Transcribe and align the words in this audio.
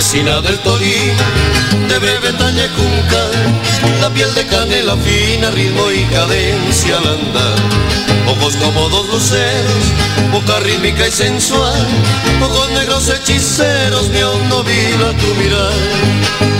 Campesina 0.00 0.40
del 0.40 0.58
Torino, 0.60 1.24
de 1.86 1.98
Bretaña 1.98 2.64
y 2.64 2.68
Cunca, 2.70 3.22
la 4.00 4.08
piel 4.08 4.34
de 4.34 4.46
canela 4.46 4.96
fina, 4.96 5.50
ritmo 5.50 5.90
y 5.90 6.04
cadencia 6.04 6.96
al 6.96 7.06
andar. 7.06 7.54
Ojos 8.26 8.56
como 8.56 8.88
dos 8.88 9.06
luceros, 9.08 9.84
boca 10.32 10.58
rítmica 10.60 11.06
y 11.06 11.10
sensual, 11.10 11.86
ojos 12.42 12.70
negros 12.70 13.10
hechiceros, 13.10 14.08
mi 14.08 14.20
aún 14.20 14.48
no 14.48 14.64
vibra 14.64 15.12
tu 15.18 15.34
mirar. 15.34 16.59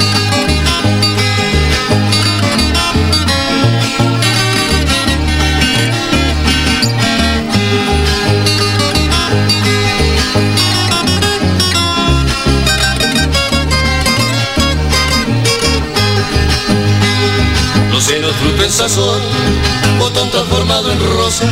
Botón 19.99 20.31
transformado 20.31 20.91
en 20.91 20.99
rosa, 21.19 21.45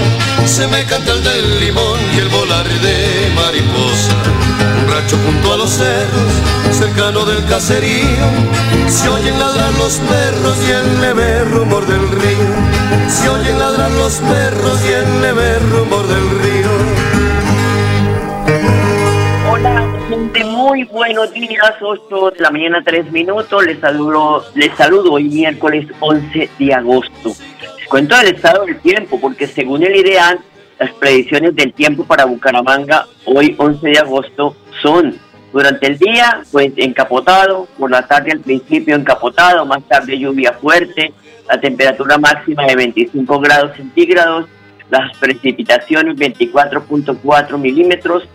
se 0.47 0.67
me 0.67 0.83
canta 0.87 1.13
el 1.13 1.23
del 1.23 1.61
limón 1.61 1.99
y 2.15 2.21
el 2.21 2.29
volar 2.31 2.67
de 2.67 3.33
mariposa. 3.35 4.15
Un 4.81 4.91
rancho 4.91 5.19
junto 5.27 5.53
a 5.53 5.57
los 5.59 5.71
cerros, 5.71 6.33
cercano 6.73 7.27
del 7.27 7.45
caserío, 7.45 8.27
se 8.89 9.11
oyen 9.11 9.39
ladrar 9.39 9.75
los 9.75 9.97
perros 9.99 10.57
y 10.67 10.71
el 10.71 11.01
leve 11.03 11.45
rumor 11.45 11.87
del 11.87 12.09
río. 12.11 12.49
Se 13.11 13.29
oyen 13.29 13.59
ladrar 13.59 13.91
los 13.91 14.15
perros 14.15 14.81
y 14.89 14.93
el 14.93 15.21
leve 15.21 15.59
rumor 15.59 16.07
del 16.07 16.31
río. 16.41 16.58
Muy 20.69 20.85
buenos 20.85 21.33
días, 21.33 21.73
8 21.81 22.33
de 22.33 22.41
la 22.41 22.51
mañana, 22.51 22.83
3 22.85 23.11
minutos. 23.11 23.65
Les 23.65 23.81
saludo, 23.81 24.45
les 24.55 24.71
saludo 24.77 25.15
hoy 25.15 25.25
miércoles 25.25 25.87
11 25.99 26.51
de 26.59 26.75
agosto. 26.75 27.33
Les 27.79 27.89
cuento 27.89 28.15
el 28.21 28.35
estado 28.35 28.67
del 28.67 28.79
tiempo, 28.81 29.19
porque 29.19 29.47
según 29.47 29.83
el 29.83 29.97
IDEAN, 29.97 30.41
las 30.79 30.93
predicciones 30.93 31.57
del 31.57 31.73
tiempo 31.73 32.05
para 32.05 32.27
Bucaramanga 32.27 33.07
hoy 33.25 33.55
11 33.57 33.89
de 33.89 33.99
agosto 33.99 34.57
son 34.83 35.19
durante 35.55 35.87
el 35.87 35.99
día, 35.99 36.43
pues 36.53 36.71
encapotado, 36.77 37.67
por 37.79 37.91
la 37.91 38.07
tarde 38.07 38.33
al 38.33 38.41
principio 38.41 38.95
encapotado, 38.95 39.65
más 39.65 39.83
tarde 39.89 40.19
lluvia 40.19 40.53
fuerte, 40.53 41.15
la 41.49 41.59
temperatura 41.59 42.19
máxima 42.19 42.67
de 42.67 42.77
25 42.77 43.41
grados 43.41 43.75
centígrados, 43.75 44.47
las 44.91 45.17
precipitaciones 45.17 46.15
24.4 46.17 47.57
milímetros, 47.57 48.29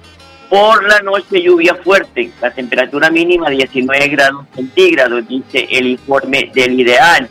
por 0.54 0.88
la 0.88 1.00
noche 1.00 1.42
lluvia 1.42 1.74
fuerte, 1.74 2.30
la 2.40 2.52
temperatura 2.52 3.10
mínima 3.10 3.50
19 3.50 4.08
grados 4.10 4.46
centígrados, 4.54 5.28
dice 5.28 5.68
el 5.72 5.88
informe 5.88 6.52
del 6.54 6.80
IDEAN. 6.80 7.28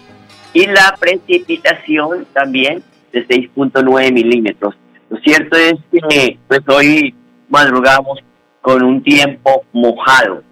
Y 0.53 0.67
la 0.67 0.93
precipitación 0.99 2.27
también 2.33 2.83
de 3.13 3.25
6.9 3.29 4.13
milímetros. 4.13 4.75
Lo 5.09 5.19
cierto 5.19 5.57
es 5.57 5.75
que 5.93 6.37
pues 6.49 6.63
hoy 6.67 7.15
madrugamos 7.49 8.19
con 8.61 8.83
un 8.83 9.05
tiempo 9.05 9.67
mojado. 9.73 10.43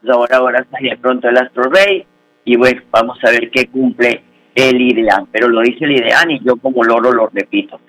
Pues 0.00 0.14
ahora, 0.14 0.36
ahora 0.36 0.66
sale 0.70 0.96
pronto 0.98 1.28
el 1.28 1.38
Astro 1.38 1.64
Rey 1.64 2.06
y 2.44 2.54
bueno, 2.54 2.82
vamos 2.92 3.18
a 3.24 3.30
ver 3.30 3.50
qué 3.50 3.66
cumple 3.66 4.22
el 4.54 4.80
IDEAN. 4.80 5.26
Pero 5.32 5.48
lo 5.48 5.60
dice 5.62 5.86
el 5.86 5.96
IDEAN 5.96 6.30
y 6.30 6.40
yo 6.44 6.54
como 6.54 6.84
loro 6.84 7.10
lo 7.10 7.26
repito. 7.34 7.80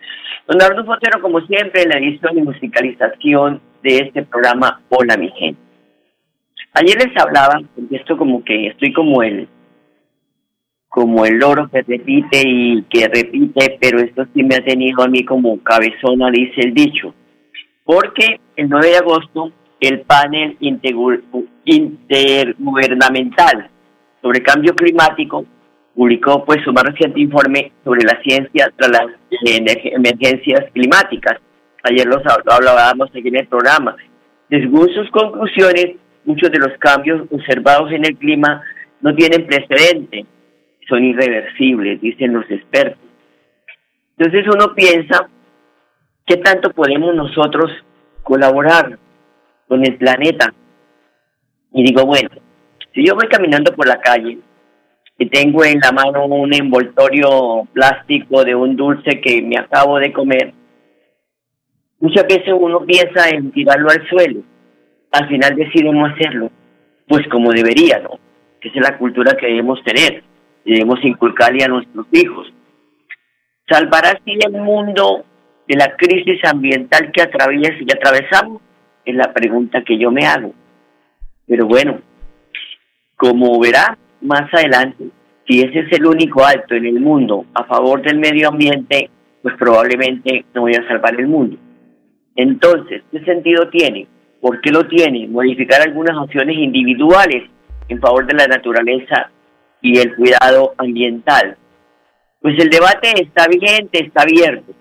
Don 0.48 0.60
Arnulfo 0.60 0.94
Otero, 0.94 1.22
como 1.22 1.40
siempre, 1.42 1.84
en 1.84 1.90
la 1.90 2.00
edición 2.00 2.36
y 2.36 2.42
musicalización 2.42 3.62
de 3.84 3.98
este 4.00 4.24
programa 4.24 4.82
Hola 4.90 5.16
mi 5.18 5.30
gente. 5.32 5.60
Ayer 6.74 6.98
les 6.98 7.16
hablaba, 7.22 7.62
porque 7.76 7.98
esto 7.98 8.18
como 8.18 8.44
que 8.44 8.68
estoy 8.68 8.92
como 8.94 9.22
el 9.22 9.48
como 10.90 11.26
el 11.26 11.38
loro 11.40 11.70
que 11.72 11.82
repite 11.82 12.44
y 12.46 12.84
que 12.84 13.08
repite, 13.08 13.78
pero 13.82 14.00
esto 14.00 14.26
sí 14.34 14.44
me 14.44 14.56
ha 14.56 14.64
tenido 14.64 15.02
a 15.04 15.08
mí 15.08 15.26
como 15.26 15.58
cabezona, 15.64 16.30
dice 16.30 16.62
el 16.62 16.74
dicho. 16.76 17.16
Porque 17.84 18.40
el 18.56 18.70
9 18.70 18.88
de 18.90 18.98
agosto 18.98 19.52
el 19.80 20.02
panel 20.02 20.56
intergu- 20.60 21.24
intergubernamental 21.66 23.70
sobre 24.22 24.44
cambio 24.44 24.76
climático 24.76 25.46
publicó 25.96 26.46
pues 26.46 26.64
su 26.64 26.72
más 26.72 26.84
reciente 26.84 27.20
informe 27.20 27.72
sobre 27.84 28.04
la 28.04 28.22
ciencia 28.22 28.72
tras 28.78 28.92
las 28.92 29.08
emergencias 29.44 30.66
climáticas. 30.74 31.40
Ayer 31.84 32.06
los 32.08 32.24
hab- 32.24 32.44
lo 32.46 32.54
hablábamos 32.54 33.10
aquí 33.10 33.28
en 33.28 33.38
el 33.38 33.48
programa. 33.48 33.96
Según 34.50 34.90
sus 34.94 35.10
conclusiones, 35.12 35.96
muchos 36.26 36.50
de 36.52 36.60
los 36.60 36.78
cambios 36.80 37.22
observados 37.32 37.92
en 37.92 38.06
el 38.06 38.18
clima 38.18 38.62
no 39.02 39.14
tienen 39.16 39.46
precedente, 39.46 40.26
son 40.88 41.04
irreversibles, 41.04 42.00
dicen 42.02 42.34
los 42.34 42.50
expertos. 42.50 43.00
Entonces 44.18 44.46
uno 44.54 44.74
piensa, 44.76 45.28
¿qué 46.26 46.38
tanto 46.38 46.72
podemos 46.72 47.14
nosotros 47.16 47.72
colaborar 48.22 48.98
con 49.68 49.86
el 49.86 49.96
planeta? 49.98 50.54
Y 51.74 51.84
digo, 51.84 52.06
bueno, 52.06 52.30
si 52.94 53.06
yo 53.06 53.16
voy 53.16 53.28
caminando 53.28 53.74
por 53.74 53.88
la 53.88 54.00
calle 54.00 54.38
y 55.18 55.26
tengo 55.28 55.66
en 55.66 55.80
la 55.80 55.92
mano 55.92 56.26
un 56.26 56.54
envoltorio 56.54 57.68
plástico 57.74 58.44
de 58.46 58.56
un 58.56 58.76
dulce 58.76 59.20
que 59.20 59.42
me 59.42 59.58
acabo 59.58 59.98
de 60.00 60.14
comer, 60.14 60.54
muchas 62.03 62.28
veces 62.28 62.53
uno 62.53 62.81
piensa 62.86 63.30
en 63.30 63.50
tirarlo 63.52 63.90
al 63.90 64.06
suelo. 64.09 64.41
Al 65.12 65.28
final 65.30 65.56
decide 65.56 65.90
no 65.90 66.06
hacerlo, 66.06 66.52
pues 67.08 67.25
como 67.30 67.52
debería, 67.52 68.00
¿no? 68.00 68.19
Esa 68.59 68.75
es 68.75 68.90
la 68.90 68.97
cultura 68.97 69.38
que 69.40 69.47
debemos 69.47 69.81
tener, 69.86 70.22
debemos 70.66 71.00
inculcarle 71.03 71.63
a 71.63 71.69
nuestros 71.69 72.06
hijos. 72.12 72.52
¿Salvará 73.69 74.09
así 74.09 74.38
el 74.46 74.52
mundo 74.52 75.24
de 75.66 75.78
la 75.78 75.96
crisis 75.96 76.44
ambiental 76.44 77.09
que 77.13 77.22
atraviesa 77.22 77.78
y 77.80 77.92
atravesamos? 77.94 78.62
Es 79.06 79.16
la 79.16 79.31
pregunta 79.31 79.81
que 79.83 79.98
yo 79.98 80.12
me 80.12 80.25
hago. 80.25 80.54
Pero 81.48 81.68
bueno, 81.68 82.01
como 83.16 83.60
verá 83.62 83.98
más 84.19 84.54
adelante, 84.54 85.06
si 85.48 85.62
ese 85.62 85.80
es 85.80 85.92
el 85.94 86.06
único 86.06 86.44
acto 86.44 86.75
en 86.75 86.86
el 86.86 87.00
mundo 87.00 87.45
a 87.54 87.63
favor 87.63 88.01
del 88.01 88.19
medio 88.19 88.50
ambiente, 88.50 89.10
pues 89.42 89.56
probablemente 89.57 90.44
no 90.54 90.62
voy 90.62 90.74
a 90.74 90.88
salvar 90.88 91.18
el 91.18 91.28
mundo. 91.28 91.57
Entonces, 92.35 93.03
¿qué 93.12 93.24
sentido 93.24 93.69
tiene? 93.69 94.07
¿Por 94.41 94.59
qué 94.62 94.71
lo 94.71 94.88
tiene? 94.88 95.27
Modificar 95.27 95.81
algunas 95.81 96.18
acciones 96.18 96.57
individuales 96.57 97.50
en 97.88 98.00
favor 98.00 98.25
de 98.25 98.33
la 98.33 98.47
naturaleza 98.47 99.31
y 99.81 99.97
el 100.00 100.15
cuidado 100.15 100.74
ambiental. 100.77 101.57
Pues 102.41 102.59
el 102.59 102.69
debate 102.69 103.13
está 103.21 103.47
vigente, 103.47 104.03
está 104.03 104.24
abierto, 104.24 104.74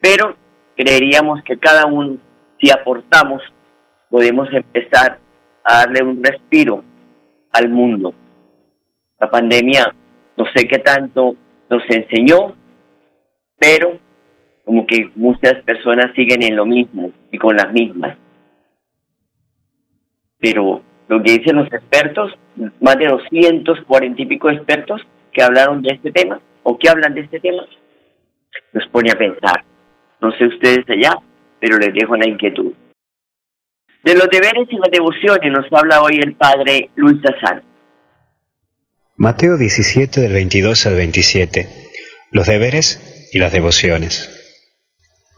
pero 0.00 0.36
creeríamos 0.76 1.42
que 1.42 1.58
cada 1.58 1.86
uno, 1.86 2.18
si 2.60 2.70
aportamos, 2.70 3.42
podemos 4.10 4.48
empezar 4.52 5.18
a 5.64 5.78
darle 5.78 6.04
un 6.04 6.22
respiro 6.22 6.84
al 7.50 7.68
mundo. 7.70 8.14
La 9.18 9.30
pandemia, 9.30 9.94
no 10.36 10.44
sé 10.54 10.68
qué 10.68 10.78
tanto 10.78 11.34
nos 11.70 11.82
enseñó, 11.88 12.54
pero 13.58 13.98
como 14.64 14.86
que 14.86 15.10
muchas 15.14 15.62
personas 15.62 16.14
siguen 16.14 16.42
en 16.42 16.56
lo 16.56 16.66
mismo 16.66 17.12
y 17.30 17.38
con 17.38 17.56
las 17.56 17.72
mismas. 17.72 18.16
Pero 20.38 20.82
lo 21.08 21.22
que 21.22 21.38
dicen 21.38 21.56
los 21.56 21.66
expertos, 21.66 22.32
más 22.80 22.96
de 22.98 23.06
240 23.06 24.22
y 24.22 24.26
pico 24.26 24.50
expertos 24.50 25.02
que 25.32 25.42
hablaron 25.42 25.82
de 25.82 25.94
este 25.94 26.12
tema 26.12 26.40
o 26.62 26.78
que 26.78 26.88
hablan 26.88 27.14
de 27.14 27.22
este 27.22 27.40
tema, 27.40 27.66
nos 28.72 28.86
pone 28.88 29.10
a 29.10 29.18
pensar. 29.18 29.64
No 30.20 30.32
sé 30.32 30.46
ustedes 30.46 30.88
allá, 30.88 31.18
pero 31.60 31.76
les 31.76 31.92
dejo 31.92 32.14
una 32.14 32.28
inquietud. 32.28 32.72
De 34.02 34.14
los 34.14 34.28
deberes 34.28 34.68
y 34.70 34.76
las 34.76 34.90
devociones 34.90 35.50
nos 35.52 35.66
habla 35.72 36.02
hoy 36.02 36.20
el 36.22 36.34
padre 36.34 36.90
Luis 36.94 37.20
Tazán. 37.22 37.62
Mateo 39.16 39.56
17 39.56 40.20
del 40.20 40.32
22 40.32 40.86
al 40.86 40.94
27. 40.96 41.68
Los 42.32 42.46
deberes 42.46 43.30
y 43.32 43.38
las 43.38 43.52
devociones. 43.52 44.43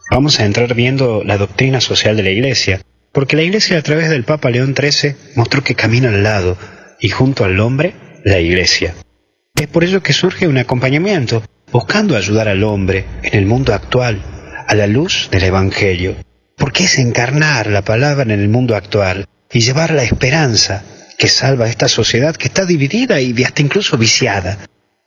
Vamos 0.09 0.39
a 0.39 0.45
entrar 0.45 0.73
viendo 0.73 1.23
la 1.25 1.37
doctrina 1.37 1.81
social 1.81 2.15
de 2.15 2.23
la 2.23 2.29
Iglesia, 2.29 2.81
porque 3.11 3.35
la 3.35 3.43
Iglesia 3.43 3.77
a 3.77 3.81
través 3.81 4.09
del 4.09 4.23
Papa 4.23 4.49
León 4.49 4.73
XIII 4.73 5.15
mostró 5.35 5.63
que 5.63 5.75
camina 5.75 6.09
al 6.09 6.23
lado 6.23 6.57
y 6.99 7.09
junto 7.09 7.43
al 7.43 7.59
hombre 7.59 7.93
la 8.23 8.39
Iglesia. 8.39 8.95
Es 9.55 9.67
por 9.67 9.83
ello 9.83 10.01
que 10.01 10.13
surge 10.13 10.47
un 10.47 10.57
acompañamiento, 10.57 11.43
buscando 11.71 12.15
ayudar 12.15 12.47
al 12.47 12.63
hombre 12.63 13.05
en 13.23 13.37
el 13.37 13.45
mundo 13.45 13.73
actual, 13.73 14.21
a 14.67 14.75
la 14.75 14.87
luz 14.87 15.27
del 15.29 15.43
Evangelio, 15.43 16.15
porque 16.55 16.85
es 16.85 16.99
encarnar 16.99 17.67
la 17.67 17.81
palabra 17.81 18.23
en 18.23 18.39
el 18.39 18.49
mundo 18.49 18.75
actual 18.75 19.27
y 19.51 19.59
llevar 19.59 19.91
la 19.91 20.03
esperanza 20.03 20.83
que 21.17 21.27
salva 21.27 21.65
a 21.65 21.69
esta 21.69 21.87
sociedad 21.87 22.35
que 22.35 22.47
está 22.47 22.65
dividida 22.65 23.19
y 23.19 23.33
hasta 23.43 23.61
incluso 23.61 23.97
viciada. 23.97 24.57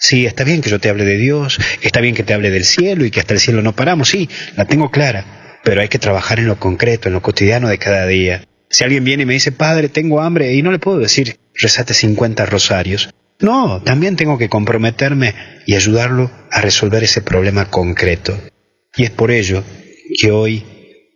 Sí, 0.00 0.24
está 0.24 0.44
bien 0.44 0.62
que 0.62 0.70
yo 0.70 0.80
te 0.80 0.88
hable 0.88 1.04
de 1.04 1.18
Dios, 1.18 1.58
está 1.82 2.00
bien 2.00 2.14
que 2.14 2.22
te 2.22 2.32
hable 2.32 2.50
del 2.50 2.64
cielo 2.64 3.04
y 3.04 3.10
que 3.10 3.20
hasta 3.20 3.34
el 3.34 3.40
cielo 3.40 3.60
no 3.60 3.76
paramos, 3.76 4.08
sí, 4.08 4.30
la 4.56 4.64
tengo 4.64 4.90
clara, 4.90 5.60
pero 5.62 5.82
hay 5.82 5.88
que 5.88 5.98
trabajar 5.98 6.38
en 6.38 6.46
lo 6.46 6.58
concreto, 6.58 7.08
en 7.08 7.14
lo 7.14 7.20
cotidiano 7.20 7.68
de 7.68 7.76
cada 7.76 8.06
día. 8.06 8.42
Si 8.70 8.82
alguien 8.82 9.04
viene 9.04 9.24
y 9.24 9.26
me 9.26 9.34
dice, 9.34 9.52
Padre, 9.52 9.90
tengo 9.90 10.22
hambre, 10.22 10.54
y 10.54 10.62
no 10.62 10.72
le 10.72 10.78
puedo 10.78 10.98
decir, 10.98 11.36
rezate 11.54 11.92
50 11.92 12.46
rosarios. 12.46 13.10
No, 13.40 13.82
también 13.82 14.16
tengo 14.16 14.38
que 14.38 14.48
comprometerme 14.48 15.34
y 15.66 15.74
ayudarlo 15.74 16.30
a 16.50 16.62
resolver 16.62 17.04
ese 17.04 17.20
problema 17.20 17.66
concreto. 17.66 18.40
Y 18.96 19.04
es 19.04 19.10
por 19.10 19.30
ello 19.30 19.62
que 20.18 20.30
hoy 20.30 20.64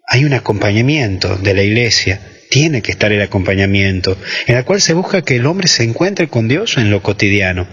hay 0.06 0.26
un 0.26 0.34
acompañamiento 0.34 1.36
de 1.36 1.54
la 1.54 1.62
Iglesia 1.62 2.20
tiene 2.50 2.82
que 2.82 2.92
estar 2.92 3.10
el 3.12 3.22
acompañamiento, 3.22 4.16
en 4.46 4.56
el 4.56 4.64
cual 4.64 4.80
se 4.80 4.92
busca 4.92 5.22
que 5.22 5.36
el 5.36 5.46
hombre 5.46 5.66
se 5.66 5.82
encuentre 5.82 6.28
con 6.28 6.46
Dios 6.46 6.76
en 6.76 6.90
lo 6.90 7.02
cotidiano. 7.02 7.66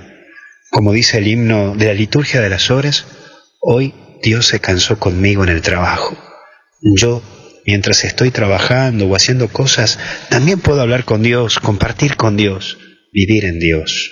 Como 0.71 0.93
dice 0.93 1.17
el 1.17 1.27
himno 1.27 1.75
de 1.75 1.87
la 1.87 1.93
liturgia 1.93 2.39
de 2.39 2.49
las 2.49 2.71
horas, 2.71 3.05
hoy 3.59 3.93
Dios 4.23 4.47
se 4.47 4.61
cansó 4.61 4.97
conmigo 4.97 5.43
en 5.43 5.49
el 5.49 5.61
trabajo. 5.61 6.17
Yo, 6.81 7.21
mientras 7.65 8.05
estoy 8.05 8.31
trabajando 8.31 9.05
o 9.05 9.15
haciendo 9.17 9.49
cosas, 9.49 9.99
también 10.29 10.61
puedo 10.61 10.79
hablar 10.79 11.03
con 11.03 11.23
Dios, 11.23 11.59
compartir 11.59 12.15
con 12.15 12.37
Dios, 12.37 12.77
vivir 13.11 13.43
en 13.43 13.59
Dios. 13.59 14.11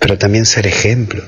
Pero 0.00 0.18
también 0.18 0.44
ser 0.44 0.66
ejemplo. 0.66 1.22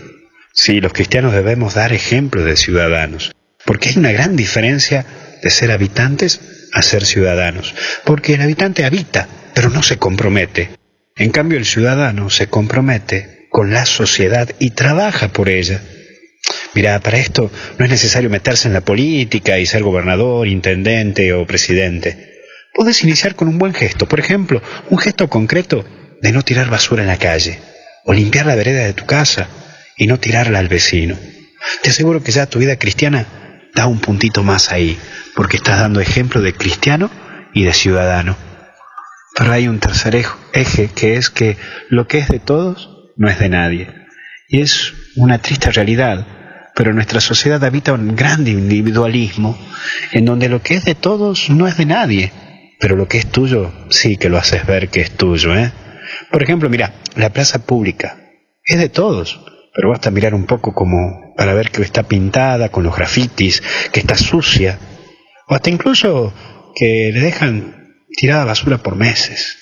Sí, 0.53 0.81
los 0.81 0.93
cristianos 0.93 1.33
debemos 1.33 1.75
dar 1.75 1.93
ejemplo 1.93 2.43
de 2.43 2.57
ciudadanos, 2.57 3.31
porque 3.65 3.91
hay 3.91 3.99
una 3.99 4.11
gran 4.11 4.35
diferencia 4.35 5.07
de 5.41 5.51
ser 5.51 5.71
habitantes 5.71 6.41
a 6.73 6.83
ser 6.83 7.07
ciudadanos, 7.07 7.77
porque 8.05 8.35
el 8.35 8.43
habitante 8.43 8.85
habita, 8.85 9.29
pero 9.55 9.71
no 9.71 9.85
se 9.85 9.99
compromete. 9.99 10.71
En 11.15 11.31
cambio, 11.31 11.59
el 11.59 11.65
ciudadano 11.65 12.29
se 12.29 12.49
compromete 12.49 13.36
con 13.57 13.73
la 13.73 13.87
sociedad 13.87 14.51
y 14.59 14.73
trabaja 14.73 15.29
por 15.29 15.49
ella. 15.49 15.81
Mira, 16.75 17.01
para 17.01 17.17
esto 17.17 17.51
no 17.79 17.87
es 17.87 17.91
necesario 17.91 18.29
meterse 18.29 18.69
en 18.69 18.75
la 18.75 18.83
política 18.83 19.59
y 19.59 19.65
ser 19.65 19.83
gobernador, 19.83 20.47
intendente 20.47 21.33
o 21.33 21.47
presidente. 21.47 22.35
Puedes 22.75 23.03
iniciar 23.03 23.35
con 23.35 23.49
un 23.49 23.57
buen 23.57 23.73
gesto, 23.73 24.07
por 24.07 24.21
ejemplo, 24.21 24.61
un 24.91 24.99
gesto 24.99 25.31
concreto 25.31 25.87
de 26.21 26.33
no 26.33 26.43
tirar 26.43 26.69
basura 26.69 27.01
en 27.01 27.09
la 27.09 27.17
calle, 27.17 27.59
o 28.05 28.13
limpiar 28.13 28.45
la 28.45 28.57
vereda 28.57 28.85
de 28.85 28.93
tu 28.93 29.07
casa 29.07 29.49
y 29.97 30.07
no 30.07 30.21
tirarla 30.21 30.59
al 30.59 30.69
vecino. 30.69 31.17
Te 31.83 31.89
aseguro 31.89 32.23
que 32.23 32.33
ya 32.33 32.45
tu 32.45 32.59
vida 32.59 32.77
cristiana 32.77 33.25
da 33.75 33.87
un 33.87 34.01
puntito 34.01 34.43
más 34.43 34.71
ahí, 34.71 34.99
porque 35.35 35.57
estás 35.57 35.81
dando 35.81 36.03
ejemplo 36.03 36.43
de 36.43 36.53
cristiano 36.53 37.11
y 37.55 37.65
de 37.65 37.73
ciudadano. 37.73 38.37
Pero 39.35 39.51
hay 39.51 39.67
un 39.67 39.81
tercer 39.81 40.23
eje 40.53 40.91
que 40.95 41.17
es 41.17 41.31
que 41.31 41.57
lo 41.89 42.07
que 42.07 42.19
es 42.19 42.29
de 42.29 42.39
todos 42.39 42.96
no 43.17 43.29
es 43.29 43.39
de 43.39 43.49
nadie. 43.49 43.89
Y 44.49 44.61
es 44.61 44.93
una 45.17 45.39
triste 45.39 45.71
realidad, 45.71 46.27
pero 46.75 46.93
nuestra 46.93 47.21
sociedad 47.21 47.63
habita 47.65 47.93
un 47.93 48.15
gran 48.15 48.47
individualismo 48.47 49.59
en 50.13 50.25
donde 50.25 50.49
lo 50.49 50.63
que 50.63 50.75
es 50.75 50.85
de 50.85 50.95
todos 50.95 51.51
no 51.51 51.67
es 51.67 51.77
de 51.77 51.87
nadie, 51.87 52.33
pero 52.79 52.97
lo 52.97 53.09
que 53.09 53.19
es 53.19 53.27
tuyo 53.27 53.73
sí 53.89 54.17
que 54.17 54.29
lo 54.29 54.39
haces 54.39 54.67
ver 54.67 54.89
que 54.89 55.01
es 55.01 55.13
tuyo. 55.13 55.57
¿eh? 55.57 55.73
Por 56.31 56.43
ejemplo, 56.43 56.69
mira, 56.69 56.93
la 57.17 57.31
plaza 57.31 57.59
pública 57.61 58.19
es 58.65 58.79
de 58.79 58.89
todos, 58.89 59.41
pero 59.75 59.91
basta 59.91 60.11
mirar 60.11 60.35
un 60.35 60.47
poco 60.47 60.75
como 60.75 61.35
para 61.37 61.55
ver 61.55 61.71
que 61.71 61.83
está 61.83 62.03
pintada 62.03 62.69
con 62.69 62.85
los 62.85 62.95
grafitis, 62.95 63.63
que 63.93 64.01
está 64.01 64.17
sucia, 64.17 64.79
o 65.49 65.55
hasta 65.55 65.71
incluso 65.71 66.33
que 66.75 67.11
le 67.13 67.21
dejan 67.21 67.97
tirada 68.17 68.45
basura 68.45 68.79
por 68.79 68.97
meses. 68.97 69.59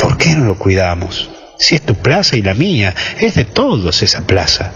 ¿Por 0.00 0.16
qué 0.16 0.34
no 0.34 0.44
lo 0.44 0.58
cuidamos? 0.58 1.30
Si 1.58 1.74
es 1.74 1.82
tu 1.82 1.94
plaza 1.94 2.36
y 2.36 2.42
la 2.42 2.54
mía, 2.54 2.94
es 3.18 3.34
de 3.34 3.44
todos 3.44 4.02
esa 4.02 4.26
plaza. 4.26 4.72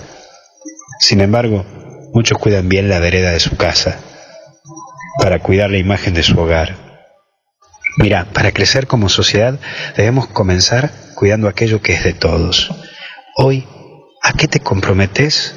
Sin 1.00 1.20
embargo, 1.20 1.64
muchos 2.12 2.38
cuidan 2.38 2.68
bien 2.68 2.88
la 2.88 2.98
vereda 2.98 3.30
de 3.30 3.40
su 3.40 3.56
casa 3.56 4.00
para 5.20 5.40
cuidar 5.40 5.70
la 5.70 5.78
imagen 5.78 6.14
de 6.14 6.22
su 6.22 6.38
hogar. 6.38 6.76
Mira, 7.96 8.26
para 8.32 8.52
crecer 8.52 8.86
como 8.86 9.08
sociedad 9.08 9.58
debemos 9.96 10.28
comenzar 10.28 10.90
cuidando 11.14 11.48
aquello 11.48 11.82
que 11.82 11.92
es 11.92 12.04
de 12.04 12.14
todos. 12.14 12.70
Hoy, 13.36 13.66
¿a 14.22 14.32
qué 14.32 14.48
te 14.48 14.60
comprometes 14.60 15.54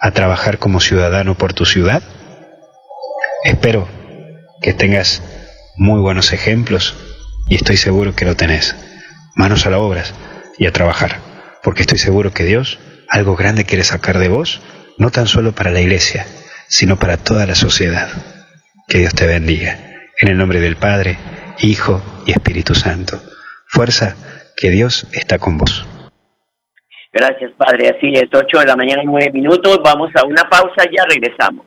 a 0.00 0.10
trabajar 0.10 0.58
como 0.58 0.80
ciudadano 0.80 1.38
por 1.38 1.54
tu 1.54 1.64
ciudad? 1.64 2.02
Espero 3.44 3.88
que 4.60 4.74
tengas 4.74 5.22
muy 5.76 6.00
buenos 6.00 6.32
ejemplos 6.32 6.94
y 7.48 7.54
estoy 7.54 7.76
seguro 7.76 8.14
que 8.14 8.24
lo 8.24 8.36
tenés. 8.36 8.74
Manos 9.34 9.66
a 9.66 9.70
la 9.70 9.78
obra 9.78 10.04
y 10.58 10.66
a 10.66 10.72
trabajar, 10.72 11.20
porque 11.62 11.82
estoy 11.82 11.98
seguro 11.98 12.32
que 12.32 12.44
Dios 12.44 12.78
algo 13.08 13.36
grande 13.36 13.64
quiere 13.64 13.84
sacar 13.84 14.18
de 14.18 14.28
vos, 14.28 14.60
no 14.98 15.10
tan 15.10 15.26
solo 15.26 15.52
para 15.52 15.70
la 15.70 15.80
iglesia, 15.80 16.26
sino 16.68 16.96
para 16.96 17.16
toda 17.16 17.46
la 17.46 17.54
sociedad. 17.54 18.08
Que 18.88 18.98
Dios 18.98 19.14
te 19.14 19.26
bendiga. 19.26 19.78
En 20.18 20.28
el 20.28 20.38
nombre 20.38 20.60
del 20.60 20.76
Padre, 20.76 21.18
Hijo 21.60 22.02
y 22.26 22.32
Espíritu 22.32 22.74
Santo. 22.74 23.20
Fuerza, 23.66 24.16
que 24.56 24.70
Dios 24.70 25.06
está 25.12 25.38
con 25.38 25.58
vos. 25.58 25.86
Gracias, 27.12 27.52
Padre. 27.56 27.88
Así 27.96 28.12
es, 28.14 28.28
8 28.32 28.58
de 28.60 28.66
la 28.66 28.76
mañana 28.76 29.02
y 29.02 29.06
9 29.06 29.30
minutos. 29.32 29.80
Vamos 29.82 30.10
a 30.14 30.24
una 30.24 30.48
pausa, 30.48 30.84
ya 30.90 31.04
regresamos. 31.08 31.66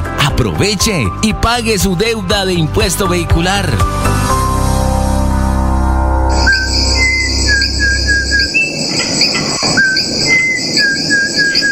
Aproveche 0.25 1.05
y 1.21 1.33
pague 1.33 1.77
su 1.77 1.95
deuda 1.95 2.45
de 2.45 2.53
impuesto 2.53 3.07
vehicular. 3.07 3.69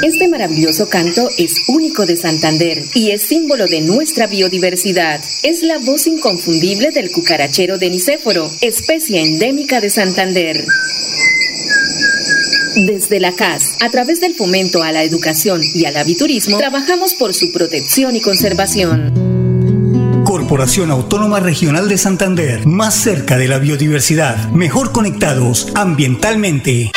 Este 0.01 0.27
maravilloso 0.27 0.89
canto 0.89 1.29
es 1.37 1.53
único 1.67 2.05
de 2.05 2.15
Santander 2.15 2.83
y 2.93 3.11
es 3.11 3.21
símbolo 3.21 3.67
de 3.67 3.81
nuestra 3.81 4.27
biodiversidad. 4.27 5.21
Es 5.43 5.61
la 5.61 5.77
voz 5.77 6.07
inconfundible 6.07 6.91
del 6.91 7.11
cucarachero 7.11 7.77
de 7.77 7.89
Nicéforo, 7.89 8.49
especie 8.61 9.21
endémica 9.21 9.81
de 9.81 9.89
Santander. 9.89 10.65
Desde 12.85 13.19
la 13.19 13.33
CAS, 13.33 13.75
a 13.81 13.89
través 13.89 14.21
del 14.21 14.35
fomento 14.35 14.83
a 14.83 14.93
la 14.93 15.03
educación 15.03 15.59
y 15.73 15.83
al 15.83 15.97
aviturismo, 15.97 16.57
trabajamos 16.57 17.13
por 17.13 17.33
su 17.33 17.51
protección 17.51 18.15
y 18.15 18.21
conservación. 18.21 20.23
Corporación 20.23 20.89
Autónoma 20.89 21.41
Regional 21.41 21.89
de 21.89 21.97
Santander, 21.97 22.65
más 22.65 22.95
cerca 22.95 23.37
de 23.37 23.49
la 23.49 23.59
biodiversidad, 23.59 24.49
mejor 24.51 24.93
conectados 24.93 25.67
ambientalmente. 25.75 26.93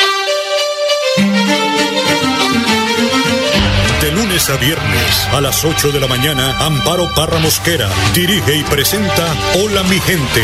De 4.01 4.11
lunes 4.13 4.49
a 4.49 4.55
viernes 4.55 5.27
a 5.33 5.41
las 5.41 5.65
8 5.65 5.91
de 5.91 5.99
la 5.99 6.07
mañana, 6.07 6.59
Amparo 6.59 7.13
Parra 7.13 7.39
Mosquera 7.39 7.89
dirige 8.15 8.55
y 8.55 8.63
presenta 8.63 9.35
Hola 9.55 9.83
mi 9.83 9.99
gente 9.99 10.43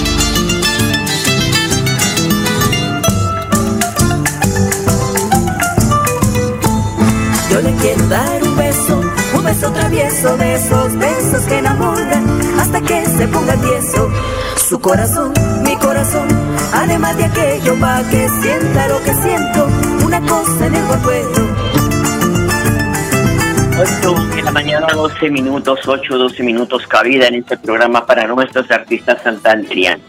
Beso, 9.51 9.71
travieso 9.73 10.37
de 10.37 10.55
esos 10.55 10.97
besos 10.97 11.45
que 11.45 11.57
enamoran 11.57 12.25
hasta 12.57 12.81
que 12.81 13.05
se 13.05 13.27
ponga 13.27 13.53
tieso. 13.55 14.09
Su 14.55 14.79
corazón, 14.79 15.33
mi 15.63 15.75
corazón, 15.75 16.27
además 16.73 17.17
de 17.17 17.25
aquello 17.25 17.75
para 17.79 18.07
que 18.09 18.29
sienta 18.29 18.87
lo 18.87 19.03
que 19.03 19.13
siento, 19.13 19.67
una 20.05 20.21
cosa 20.21 20.67
en 20.67 20.75
el 20.75 20.83
buen 20.83 21.51
8 24.01 24.35
de 24.35 24.43
la 24.43 24.51
mañana, 24.51 24.87
12 24.93 25.29
minutos, 25.29 25.79
8, 25.85 26.17
12 26.17 26.43
minutos 26.43 26.87
cabida 26.87 27.27
en 27.27 27.35
este 27.35 27.57
programa 27.57 28.05
para 28.05 28.27
nuestros 28.27 28.69
artistas 28.71 29.21
santanderianos. 29.23 30.05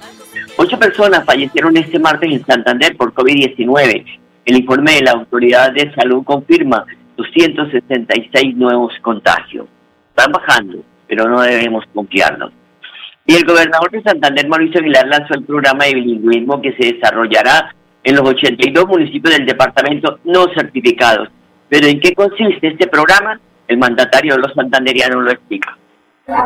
Ocho 0.57 0.79
personas 0.79 1.25
fallecieron 1.25 1.77
este 1.77 1.99
martes 1.99 2.31
en 2.31 2.45
Santander 2.45 2.97
por 2.97 3.13
COVID-19. 3.13 4.05
El 4.45 4.57
informe 4.57 4.97
de 4.97 5.03
la 5.03 5.13
Autoridad 5.13 5.73
de 5.73 5.93
Salud 5.95 6.23
confirma 6.25 6.85
266 7.17 8.57
nuevos 8.57 8.93
contagios. 9.03 9.67
Están 10.11 10.33
bajando, 10.33 10.79
pero 11.07 11.29
no 11.29 11.41
debemos 11.43 11.85
confiarnos. 11.95 12.53
Y 13.27 13.35
el 13.35 13.45
gobernador 13.45 13.91
de 13.91 14.03
Santander, 14.03 14.49
Mauricio 14.49 14.81
Aguilar, 14.81 15.07
lanzó 15.07 15.35
el 15.35 15.45
programa 15.45 15.85
de 15.85 15.95
bilingüismo 15.95 16.61
que 16.61 16.73
se 16.73 16.95
desarrollará 16.95 17.75
en 18.03 18.17
los 18.17 18.29
82 18.29 18.87
municipios 18.87 19.37
del 19.37 19.47
departamento 19.47 20.19
no 20.25 20.47
certificados. 20.55 21.29
Pero 21.69 21.87
¿en 21.87 22.01
qué 22.01 22.15
consiste 22.15 22.69
este 22.69 22.89
programa? 22.89 23.41
El 23.69 23.79
mandatario 23.79 24.35
de 24.35 24.41
los 24.41 24.53
santanderianos 24.55 25.23
lo 25.23 25.31
explica. 25.31 25.79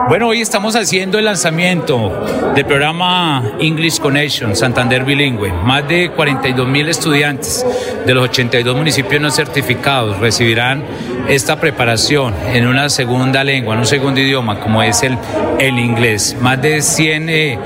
Bueno, 0.09 0.29
hoy 0.29 0.41
estamos 0.41 0.75
haciendo 0.75 1.19
el 1.19 1.25
lanzamiento 1.25 2.25
del 2.55 2.65
programa 2.65 3.53
English 3.61 4.01
Connection 4.01 4.57
Santander 4.57 5.05
Bilingüe. 5.05 5.53
Más 5.53 5.87
de 5.87 6.11
42 6.11 6.67
mil 6.67 6.89
estudiantes 6.89 7.65
de 8.05 8.15
los 8.15 8.29
82 8.29 8.77
municipios 8.77 9.21
no 9.21 9.31
certificados 9.31 10.19
recibirán 10.19 10.83
esta 11.29 11.61
preparación 11.61 12.35
en 12.53 12.67
una 12.67 12.89
segunda 12.89 13.45
lengua, 13.45 13.75
en 13.75 13.81
un 13.81 13.87
segundo 13.87 14.21
idioma, 14.21 14.61
como 14.61 14.83
es 14.83 15.03
el, 15.03 15.19
el 15.59 15.79
inglés. 15.79 16.37
Más 16.41 16.61
de 16.61 16.83
100 16.83 17.29
eh, 17.29 17.59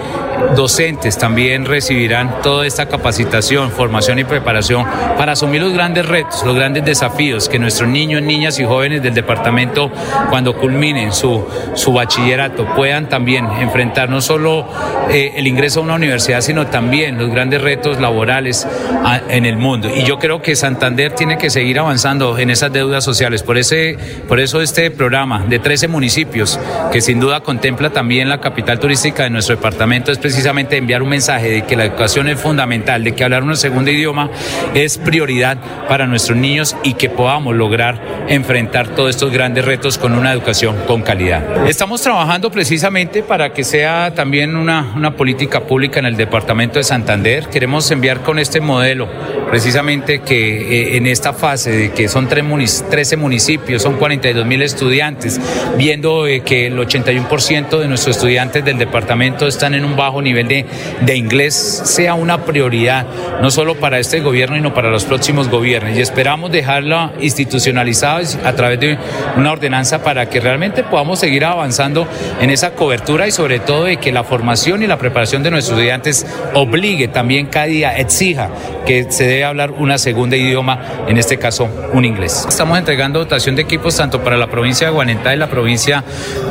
docentes 0.54 1.18
también 1.18 1.64
recibirán 1.64 2.42
toda 2.42 2.66
esta 2.66 2.86
capacitación, 2.86 3.70
formación 3.70 4.18
y 4.18 4.24
preparación 4.24 4.84
para 5.16 5.32
asumir 5.32 5.62
los 5.62 5.72
grandes 5.72 6.06
retos, 6.06 6.44
los 6.44 6.54
grandes 6.54 6.84
desafíos 6.84 7.48
que 7.48 7.58
nuestros 7.58 7.88
niños, 7.88 8.22
niñas 8.22 8.58
y 8.58 8.64
jóvenes 8.64 9.02
del 9.02 9.14
departamento, 9.14 9.90
cuando 10.28 10.56
culminen 10.56 11.12
su, 11.12 11.46
su 11.74 11.92
bachillerato, 11.92 12.66
puedan 12.74 13.08
también 13.08 13.46
enfrentar 13.60 14.08
no 14.08 14.20
solo 14.20 14.66
eh, 15.10 15.32
el 15.36 15.46
ingreso 15.46 15.80
a 15.80 15.82
una 15.82 15.94
universidad, 15.94 16.40
sino 16.40 16.66
también 16.66 17.18
los 17.18 17.30
grandes 17.30 17.60
retos 17.62 18.00
laborales 18.00 18.66
en 19.28 19.46
el 19.46 19.56
mundo. 19.56 19.88
Y 19.94 20.04
yo 20.04 20.18
creo 20.18 20.42
que 20.42 20.56
Santander 20.56 21.12
tiene 21.14 21.38
que 21.38 21.50
seguir 21.50 21.78
avanzando 21.78 22.38
en 22.38 22.50
esas 22.50 22.72
deudas 22.72 23.04
sociales. 23.04 23.42
Por, 23.42 23.58
ese, 23.58 23.96
por 24.28 24.40
eso 24.40 24.60
este 24.60 24.90
programa 24.90 25.44
de 25.48 25.58
13 25.58 25.88
municipios, 25.88 26.58
que 26.92 27.00
sin 27.00 27.20
duda 27.20 27.40
contempla 27.40 27.90
también 27.90 28.28
la 28.28 28.40
capital 28.40 28.78
turística 28.78 29.24
de 29.24 29.30
nuestro 29.30 29.56
departamento, 29.56 30.12
es 30.12 30.18
precisamente 30.30 30.76
enviar 30.76 31.02
un 31.02 31.08
mensaje 31.08 31.50
de 31.50 31.62
que 31.62 31.74
la 31.74 31.86
educación 31.86 32.28
es 32.28 32.38
fundamental, 32.38 33.02
de 33.02 33.16
que 33.16 33.24
hablar 33.24 33.42
un 33.42 33.56
segundo 33.56 33.90
idioma 33.90 34.30
es 34.74 34.96
prioridad 34.96 35.58
para 35.88 36.06
nuestros 36.06 36.38
niños 36.38 36.76
y 36.84 36.94
que 36.94 37.10
podamos 37.10 37.56
lograr 37.56 38.00
enfrentar 38.28 38.90
todos 38.94 39.10
estos 39.10 39.32
grandes 39.32 39.64
retos 39.64 39.98
con 39.98 40.14
una 40.14 40.32
educación 40.32 40.76
con 40.86 41.02
calidad. 41.02 41.66
Estamos 41.66 42.00
trabajando 42.00 42.48
precisamente 42.52 43.24
para 43.24 43.52
que 43.52 43.64
sea 43.64 44.14
también 44.14 44.54
una, 44.54 44.92
una 44.94 45.16
política 45.16 45.62
pública 45.62 45.98
en 45.98 46.06
el 46.06 46.16
departamento 46.16 46.78
de 46.78 46.84
Santander. 46.84 47.48
Queremos 47.48 47.90
enviar 47.90 48.20
con 48.20 48.38
este 48.38 48.60
modelo 48.60 49.08
precisamente 49.50 50.20
que 50.20 50.92
eh, 50.92 50.96
en 50.96 51.08
esta 51.08 51.32
fase 51.32 51.72
de 51.72 51.90
que 51.90 52.08
son 52.08 52.28
13 52.28 53.16
municipios, 53.16 53.82
son 53.82 53.96
42 53.96 54.46
mil 54.46 54.62
estudiantes, 54.62 55.40
viendo 55.76 56.28
eh, 56.28 56.42
que 56.42 56.68
el 56.68 56.78
81% 56.78 57.80
de 57.80 57.88
nuestros 57.88 58.16
estudiantes 58.16 58.64
del 58.64 58.78
departamento 58.78 59.48
están 59.48 59.74
en 59.74 59.84
un 59.84 59.96
bajo 59.96 60.19
nivel 60.22 60.48
de, 60.48 60.66
de 61.00 61.16
inglés, 61.16 61.54
sea 61.84 62.14
una 62.14 62.44
prioridad, 62.44 63.06
no 63.40 63.50
solo 63.50 63.76
para 63.76 63.98
este 63.98 64.20
gobierno, 64.20 64.56
sino 64.56 64.74
para 64.74 64.90
los 64.90 65.04
próximos 65.04 65.48
gobiernos. 65.48 65.96
Y 65.96 66.00
esperamos 66.00 66.50
dejarla 66.50 67.12
institucionalizada 67.20 68.20
a 68.44 68.52
través 68.54 68.80
de 68.80 68.98
una 69.36 69.52
ordenanza 69.52 70.02
para 70.02 70.28
que 70.28 70.40
realmente 70.40 70.82
podamos 70.82 71.18
seguir 71.18 71.44
avanzando 71.44 72.06
en 72.40 72.50
esa 72.50 72.72
cobertura 72.72 73.26
y 73.26 73.30
sobre 73.30 73.58
todo 73.60 73.84
de 73.84 73.98
que 73.98 74.12
la 74.12 74.24
formación 74.24 74.82
y 74.82 74.86
la 74.86 74.98
preparación 74.98 75.42
de 75.42 75.50
nuestros 75.50 75.78
estudiantes 75.78 76.26
obligue 76.54 77.08
también 77.08 77.46
cada 77.46 77.66
día, 77.66 77.96
exija 77.96 78.48
que 78.86 79.10
se 79.10 79.24
debe 79.24 79.44
hablar 79.44 79.70
una 79.72 79.98
segunda 79.98 80.36
idioma, 80.36 80.80
en 81.06 81.16
este 81.16 81.38
caso 81.38 81.68
un 81.92 82.04
inglés. 82.04 82.46
Estamos 82.48 82.78
entregando 82.78 83.18
dotación 83.18 83.56
de 83.56 83.62
equipos 83.62 83.96
tanto 83.96 84.22
para 84.22 84.36
la 84.36 84.48
provincia 84.48 84.88
de 84.88 84.92
Guanentá 84.92 85.34
y 85.34 85.38
la 85.38 85.48
provincia 85.48 86.04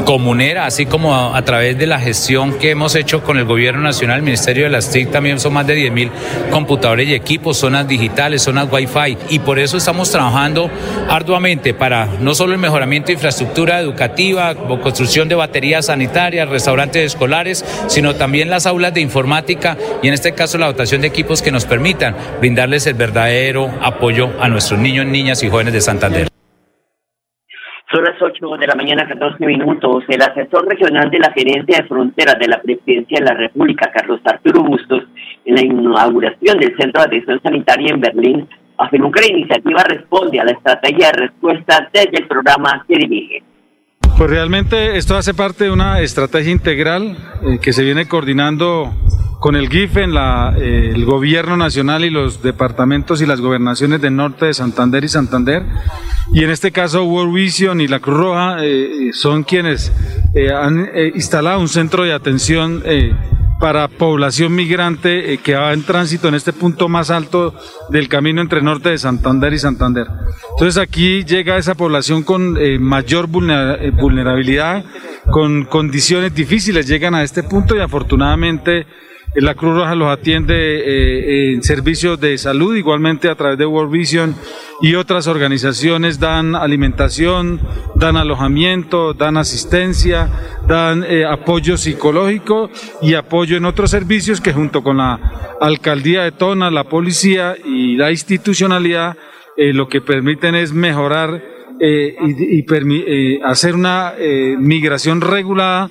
comunera, 0.06 0.66
así 0.66 0.86
como 0.86 1.36
a, 1.36 1.42
través 1.44 1.78
de 1.78 1.88
la 1.88 2.00
gestión 2.00 2.54
que 2.54 2.72
hemos 2.72 2.96
hecho 2.96 3.24
con 3.24 3.38
el 3.38 3.46
gobierno 3.46 3.59
nacional, 3.60 4.18
el 4.18 4.24
Ministerio 4.24 4.64
de 4.64 4.70
las 4.70 4.90
TIC, 4.90 5.12
también 5.12 5.40
son 5.40 5.54
más 5.54 5.68
de 5.68 5.76
10 5.76 5.92
mil 5.92 6.12
computadores 6.50 7.08
y 7.08 7.14
equipos, 7.14 7.58
zonas 7.58 7.88
digitales, 7.88 8.42
zonas 8.42 8.68
Wi-Fi, 8.72 9.18
y 9.30 9.40
por 9.40 9.60
eso 9.60 9.78
estamos 9.78 10.12
trabajando 10.12 10.70
arduamente 11.10 11.74
para 11.74 12.06
no 12.20 12.34
solo 12.36 12.54
el 12.54 12.60
mejoramiento 12.60 13.08
de 13.08 13.14
infraestructura 13.14 13.80
educativa, 13.80 14.56
construcción 14.56 15.28
de 15.28 15.36
baterías 15.36 15.88
sanitarias, 15.88 16.50
restaurantes 16.50 17.14
escolares, 17.14 17.66
sino 17.88 18.16
también 18.16 18.50
las 18.50 18.66
aulas 18.66 18.94
de 18.94 19.02
informática 19.02 19.78
y 20.02 20.08
en 20.08 20.14
este 20.14 20.34
caso 20.34 20.58
la 20.58 20.68
dotación 20.68 21.02
de 21.02 21.08
equipos 21.08 21.42
que 21.42 21.52
nos 21.52 21.66
permitan 21.66 22.16
brindarles 22.40 22.88
el 22.88 22.94
verdadero 22.94 23.70
apoyo 23.82 24.30
a 24.40 24.48
nuestros 24.50 24.80
niños, 24.80 25.06
niñas 25.06 25.44
y 25.44 25.50
jóvenes 25.50 25.74
de 25.74 25.82
Santander. 25.82 26.29
Son 27.92 28.04
las 28.04 28.22
8 28.22 28.58
de 28.60 28.68
la 28.68 28.76
mañana, 28.76 29.08
14 29.08 29.44
minutos. 29.48 30.04
El 30.10 30.22
asesor 30.22 30.68
regional 30.68 31.10
de 31.10 31.18
la 31.18 31.32
Gerencia 31.32 31.78
de 31.78 31.88
Fronteras 31.88 32.38
de 32.38 32.48
la 32.48 32.62
Presidencia 32.62 33.18
de 33.18 33.26
la 33.26 33.34
República, 33.34 33.92
Carlos 33.92 34.22
Arturo 34.26 34.64
Bustos, 34.64 35.06
en 35.44 35.56
la 35.56 35.66
inauguración 35.66 36.60
del 36.60 36.78
Centro 36.78 37.02
de 37.02 37.08
Atención 37.08 37.42
Sanitaria 37.42 37.92
en 37.92 38.00
Berlín, 38.00 38.48
afirmó 38.78 39.12
que 39.12 39.22
la 39.22 39.38
iniciativa 39.38 39.84
responde 39.86 40.40
a 40.40 40.46
la 40.46 40.52
estrategia 40.52 41.08
de 41.08 41.18
respuesta 41.18 41.90
desde 41.92 42.20
el 42.20 42.28
programa 42.28 42.86
que 42.88 42.96
dirige. 42.96 43.44
Pues 44.20 44.32
realmente 44.32 44.98
esto 44.98 45.16
hace 45.16 45.34
parte 45.34 45.64
de 45.64 45.72
una 45.72 46.02
estrategia 46.02 46.52
integral 46.52 47.16
eh, 47.42 47.58
que 47.62 47.72
se 47.72 47.86
viene 47.86 48.06
coordinando 48.06 48.94
con 49.40 49.56
el 49.56 49.70
GIF 49.70 49.96
en 49.96 50.14
la, 50.14 50.56
eh, 50.58 50.92
el 50.94 51.06
gobierno 51.06 51.56
nacional 51.56 52.04
y 52.04 52.10
los 52.10 52.44
departamentos 52.44 53.22
y 53.22 53.26
las 53.26 53.40
gobernaciones 53.40 54.02
del 54.02 54.18
norte 54.18 54.48
de 54.48 54.54
Santander 54.54 55.06
y 55.06 55.08
Santander. 55.08 55.64
Y 56.34 56.44
en 56.44 56.50
este 56.50 56.74
caso 56.74 57.06
World 57.06 57.34
Vision 57.34 57.80
y 57.80 57.88
la 57.88 58.02
Cruz 58.02 58.18
Roja 58.18 58.58
eh, 58.60 59.12
son 59.14 59.46
quienes 59.46 59.94
han 60.54 60.90
instalado 61.16 61.62
un 61.62 61.70
centro 61.70 62.04
de 62.04 62.12
atención 62.12 62.84
para 63.60 63.90
población 63.90 64.56
migrante 64.56 65.34
eh, 65.34 65.38
que 65.40 65.56
va 65.56 65.74
en 65.74 65.84
tránsito 65.84 66.30
en 66.30 66.36
este 66.36 66.54
punto 66.54 66.88
más 66.88 67.10
alto 67.10 67.54
del 67.90 68.08
camino 68.08 68.42
entre 68.42 68.62
norte 68.62 68.90
de 68.90 68.98
Santander 68.98 69.54
y 69.54 69.60
Santander. 69.60 70.08
Entonces 70.52 70.82
aquí 70.82 71.26
llega 71.26 71.58
esa 71.58 71.76
población 71.76 72.24
con 72.24 72.58
eh, 72.58 72.80
mayor 72.80 73.26
eh, 73.26 73.92
vulnerabilidad, 73.92 74.86
con 75.30 75.66
condiciones 75.66 76.34
difíciles, 76.34 76.88
llegan 76.88 77.16
a 77.16 77.24
este 77.24 77.44
punto 77.44 77.76
y 77.76 77.80
afortunadamente 77.80 78.88
la 79.36 79.54
Cruz 79.54 79.76
Roja 79.76 79.96
los 79.96 80.10
atiende 80.10 80.56
eh, 80.56 81.54
en 81.54 81.64
servicios 81.64 82.20
de 82.20 82.38
salud, 82.38 82.76
igualmente 82.76 83.30
a 83.30 83.36
través 83.36 83.58
de 83.58 83.66
World 83.66 83.92
Vision 83.92 84.36
y 84.82 84.96
otras 84.96 85.28
organizaciones 85.28 86.20
dan 86.20 86.56
alimentación, 86.56 87.60
dan 87.96 88.18
alojamiento, 88.18 89.14
dan 89.14 89.38
asistencia, 89.38 90.30
dan 90.68 91.04
eh, 91.08 91.26
apoyo 91.26 91.78
psicológico 91.78 92.72
y 93.02 93.14
apoyo 93.14 93.58
en 93.58 93.66
otros 93.66 93.92
servicios 93.92 94.42
que 94.42 94.54
junto 94.54 94.82
con 94.82 94.98
la 94.98 95.20
alcaldía 95.62 96.24
de 96.24 96.32
Tona, 96.32 96.72
la 96.72 96.86
policía 96.86 97.56
y 97.64 97.98
la 97.98 98.12
institucionalidad 98.12 99.16
eh, 99.58 99.74
lo 99.74 99.88
que 99.90 100.02
permiten 100.02 100.56
es 100.56 100.74
mejorar 100.74 101.44
y, 101.82 102.66
y 102.66 103.42
hacer 103.42 103.74
una 103.74 104.14
migración 104.58 105.22
regulada 105.22 105.90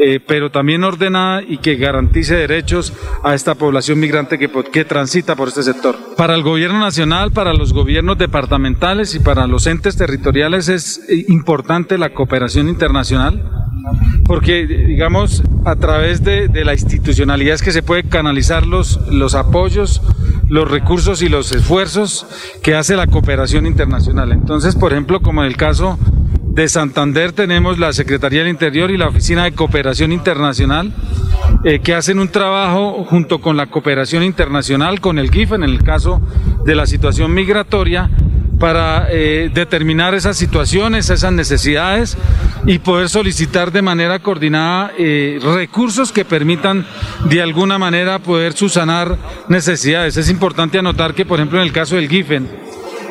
eh, 0.00 0.20
pero 0.24 0.50
también 0.50 0.84
ordenada 0.84 1.42
y 1.42 1.58
que 1.58 1.76
garantice 1.76 2.36
derechos 2.36 2.92
a 3.24 3.34
esta 3.34 3.54
población 3.56 3.98
migrante 3.98 4.38
que, 4.38 4.84
transita 4.84 5.34
por 5.34 5.48
este 5.48 5.62
sector. 5.62 5.96
Para 6.16 6.34
el 6.34 6.42
gobierno 6.42 6.78
nacional, 6.78 7.32
para 7.32 7.52
los 7.52 7.72
gobiernos 7.72 8.16
departamentales 8.16 9.14
y 9.14 9.20
para 9.20 9.46
los 9.46 9.66
entes 9.66 9.96
territoriales 9.96 10.68
es 10.68 11.00
eh, 11.08 11.24
importante 11.28 11.98
la 11.98 12.10
cooperación 12.10 12.68
internacional 12.68 13.42
porque 14.24 14.66
digamos 14.66 15.42
a 15.64 15.76
través 15.76 16.22
de, 16.22 16.48
la 16.64 16.74
institucionalidad 16.74 17.54
es 17.54 17.62
que 17.62 17.72
se 17.72 17.82
puede 17.82 18.02
canalizar 18.04 18.66
los 18.66 19.34
apoyos, 19.34 20.02
los 20.48 20.70
recursos 20.70 21.22
y 21.22 21.28
los 21.28 21.52
esfuerzos 21.52 22.26
que 22.62 22.74
hace 22.74 22.96
la 22.96 23.06
cooperación 23.06 23.66
internacional. 23.66 24.32
Entonces, 24.32 24.74
por 24.74 24.92
ejemplo, 24.92 25.20
como 25.20 25.42
en 25.42 25.48
el 25.48 25.56
caso 25.56 25.98
de 26.58 26.68
Santander 26.68 27.30
tenemos 27.30 27.78
la 27.78 27.92
Secretaría 27.92 28.40
del 28.40 28.48
Interior 28.48 28.90
y 28.90 28.96
la 28.96 29.06
Oficina 29.06 29.44
de 29.44 29.52
Cooperación 29.52 30.10
Internacional 30.10 30.92
eh, 31.62 31.78
que 31.78 31.94
hacen 31.94 32.18
un 32.18 32.30
trabajo 32.30 33.04
junto 33.08 33.40
con 33.40 33.56
la 33.56 33.66
cooperación 33.66 34.24
internacional, 34.24 35.00
con 35.00 35.20
el 35.20 35.30
GIF 35.30 35.52
en 35.52 35.62
el 35.62 35.84
caso 35.84 36.20
de 36.64 36.74
la 36.74 36.86
situación 36.86 37.32
migratoria, 37.32 38.10
para 38.58 39.06
eh, 39.08 39.52
determinar 39.54 40.14
esas 40.14 40.36
situaciones, 40.36 41.10
esas 41.10 41.32
necesidades 41.32 42.18
y 42.66 42.80
poder 42.80 43.08
solicitar 43.08 43.70
de 43.70 43.82
manera 43.82 44.18
coordinada 44.18 44.90
eh, 44.98 45.38
recursos 45.40 46.10
que 46.10 46.24
permitan 46.24 46.84
de 47.30 47.40
alguna 47.40 47.78
manera 47.78 48.18
poder 48.18 48.52
subsanar 48.54 49.16
necesidades. 49.46 50.16
Es 50.16 50.28
importante 50.28 50.76
anotar 50.76 51.14
que, 51.14 51.24
por 51.24 51.38
ejemplo, 51.38 51.60
en 51.60 51.66
el 51.68 51.72
caso 51.72 51.94
del 51.94 52.08
GIFEN, 52.08 52.48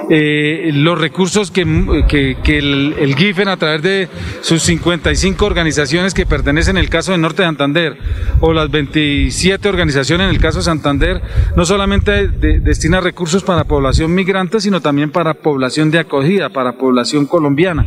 eh, 0.10 0.72
los 0.74 1.00
recursos 1.00 1.52
que, 1.52 1.66
que, 2.08 2.58
el, 2.58 3.16
GIFEN 3.16 3.48
a 3.48 3.58
través 3.58 3.82
de 3.82 4.08
sus 4.42 4.64
55 4.64 5.46
organizaciones 5.46 6.14
que 6.14 6.26
pertenecen 6.26 6.78
en 6.78 6.84
el 6.84 6.90
caso 6.90 7.12
de 7.12 7.18
Norte 7.18 7.42
de 7.42 7.48
Santander 7.48 7.98
o 8.40 8.54
las 8.54 8.70
27 8.72 9.68
organizaciones 9.68 10.26
en 10.26 10.36
el 10.36 10.42
caso 10.42 10.60
de 10.60 10.66
Santander, 10.66 11.22
no 11.56 11.66
solamente 11.66 12.28
destina 12.28 13.02
recursos 13.02 13.44
para 13.44 13.66
población 13.66 14.14
migrante, 14.14 14.62
sino 14.62 14.82
también 14.82 15.12
para 15.12 15.34
población 15.34 15.92
de 15.92 16.00
acogida, 16.00 16.50
para 16.50 16.78
población 16.78 17.26
colombiana. 17.26 17.86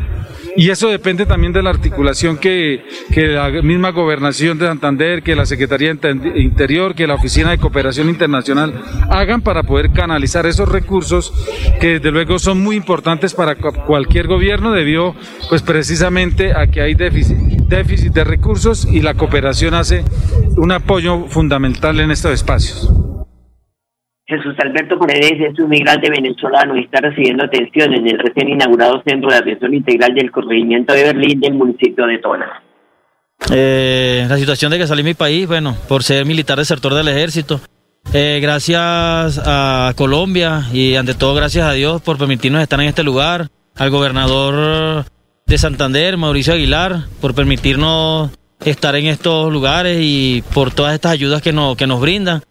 Y 0.56 0.70
eso 0.70 0.88
depende 0.88 1.26
también 1.26 1.52
de 1.52 1.62
la 1.62 1.70
articulación 1.70 2.36
que, 2.36 2.84
que 3.12 3.28
la 3.28 3.48
misma 3.62 3.90
gobernación 3.90 4.58
de 4.58 4.66
Santander, 4.66 5.22
que 5.22 5.36
la 5.36 5.46
Secretaría 5.46 5.94
de 5.94 6.40
Interior, 6.40 6.94
que 6.94 7.06
la 7.06 7.14
Oficina 7.14 7.50
de 7.50 7.58
Cooperación 7.58 8.08
Internacional 8.08 8.82
hagan 9.10 9.42
para 9.42 9.62
poder 9.62 9.92
canalizar 9.92 10.46
esos 10.46 10.68
recursos 10.68 11.32
que 11.80 11.99
desde 12.00 12.12
luego 12.12 12.38
son 12.38 12.62
muy 12.62 12.76
importantes 12.76 13.34
para 13.34 13.56
cualquier 13.56 14.26
gobierno 14.26 14.72
debido 14.72 15.14
pues 15.50 15.62
precisamente 15.62 16.52
a 16.56 16.66
que 16.66 16.80
hay 16.80 16.94
déficit, 16.94 17.36
déficit 17.68 18.12
de 18.14 18.24
recursos 18.24 18.90
y 18.90 19.02
la 19.02 19.14
cooperación 19.14 19.74
hace 19.74 20.02
un 20.56 20.72
apoyo 20.72 21.26
fundamental 21.26 22.00
en 22.00 22.10
estos 22.10 22.32
espacios. 22.32 22.90
Jesús 24.26 24.54
Alberto 24.64 24.98
Paredes 24.98 25.52
es 25.52 25.58
un 25.58 25.68
migrante 25.68 26.08
venezolano 26.08 26.76
y 26.76 26.84
está 26.84 27.00
recibiendo 27.00 27.44
atención 27.44 27.92
en 27.92 28.08
el 28.08 28.18
recién 28.18 28.48
inaugurado 28.48 29.02
Centro 29.06 29.28
de 29.28 29.36
Atención 29.36 29.74
Integral 29.74 30.14
del 30.14 30.30
Corregimiento 30.30 30.94
de 30.94 31.02
Berlín 31.04 31.40
del 31.40 31.54
municipio 31.54 32.06
de 32.06 32.18
Tona. 32.18 32.62
Eh, 33.52 34.24
la 34.28 34.36
situación 34.36 34.70
de 34.70 34.78
que 34.78 34.86
salí 34.86 35.02
de 35.02 35.10
mi 35.10 35.14
país, 35.14 35.46
bueno, 35.46 35.76
por 35.88 36.02
ser 36.02 36.24
militar 36.24 36.58
desertor 36.58 36.94
del 36.94 37.08
ejército. 37.08 37.60
Eh, 38.12 38.40
gracias 38.42 39.40
a 39.44 39.92
Colombia 39.96 40.62
y 40.72 40.96
ante 40.96 41.14
todo 41.14 41.34
gracias 41.34 41.64
a 41.64 41.72
Dios 41.72 42.02
por 42.02 42.18
permitirnos 42.18 42.62
estar 42.62 42.80
en 42.80 42.88
este 42.88 43.04
lugar, 43.04 43.48
al 43.76 43.90
gobernador 43.90 45.04
de 45.46 45.58
Santander, 45.58 46.16
Mauricio 46.16 46.54
Aguilar, 46.54 47.04
por 47.20 47.34
permitirnos 47.34 48.30
estar 48.64 48.96
en 48.96 49.06
estos 49.06 49.52
lugares 49.52 49.98
y 50.00 50.42
por 50.52 50.72
todas 50.72 50.94
estas 50.94 51.12
ayudas 51.12 51.40
que 51.40 51.52
nos, 51.52 51.76
que 51.76 51.86
nos 51.86 52.00
brindan. 52.00 52.42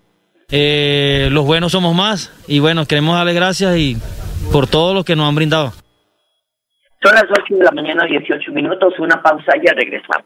Eh, 0.51 1.27
los 1.32 1.46
buenos 1.46 1.74
somos 1.74 1.94
más 1.94 2.34
y 2.48 2.60
bueno, 2.60 2.86
queremos 2.86 3.15
darle 3.15 3.34
gracias 3.34 3.77
y 3.77 3.98
por 4.51 4.68
todo 4.68 4.94
lo 4.94 5.03
que 5.03 5.15
nos 5.15 5.27
han 5.27 5.36
brindado. 5.36 5.74
Son 7.03 7.13
las 7.13 7.25
8 7.29 7.56
de 7.56 7.63
la 7.63 7.72
mañana, 7.72 8.06
18 8.06 8.51
minutos, 8.51 8.94
una 9.00 9.22
pausa 9.22 9.52
y 9.62 9.65
ya 9.65 9.73
regresamos. 9.73 10.26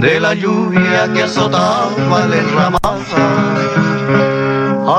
de 0.00 0.18
la 0.18 0.32
lluvia 0.34 1.12
que 1.12 1.22
azotaba 1.22 2.24
el 2.24 2.32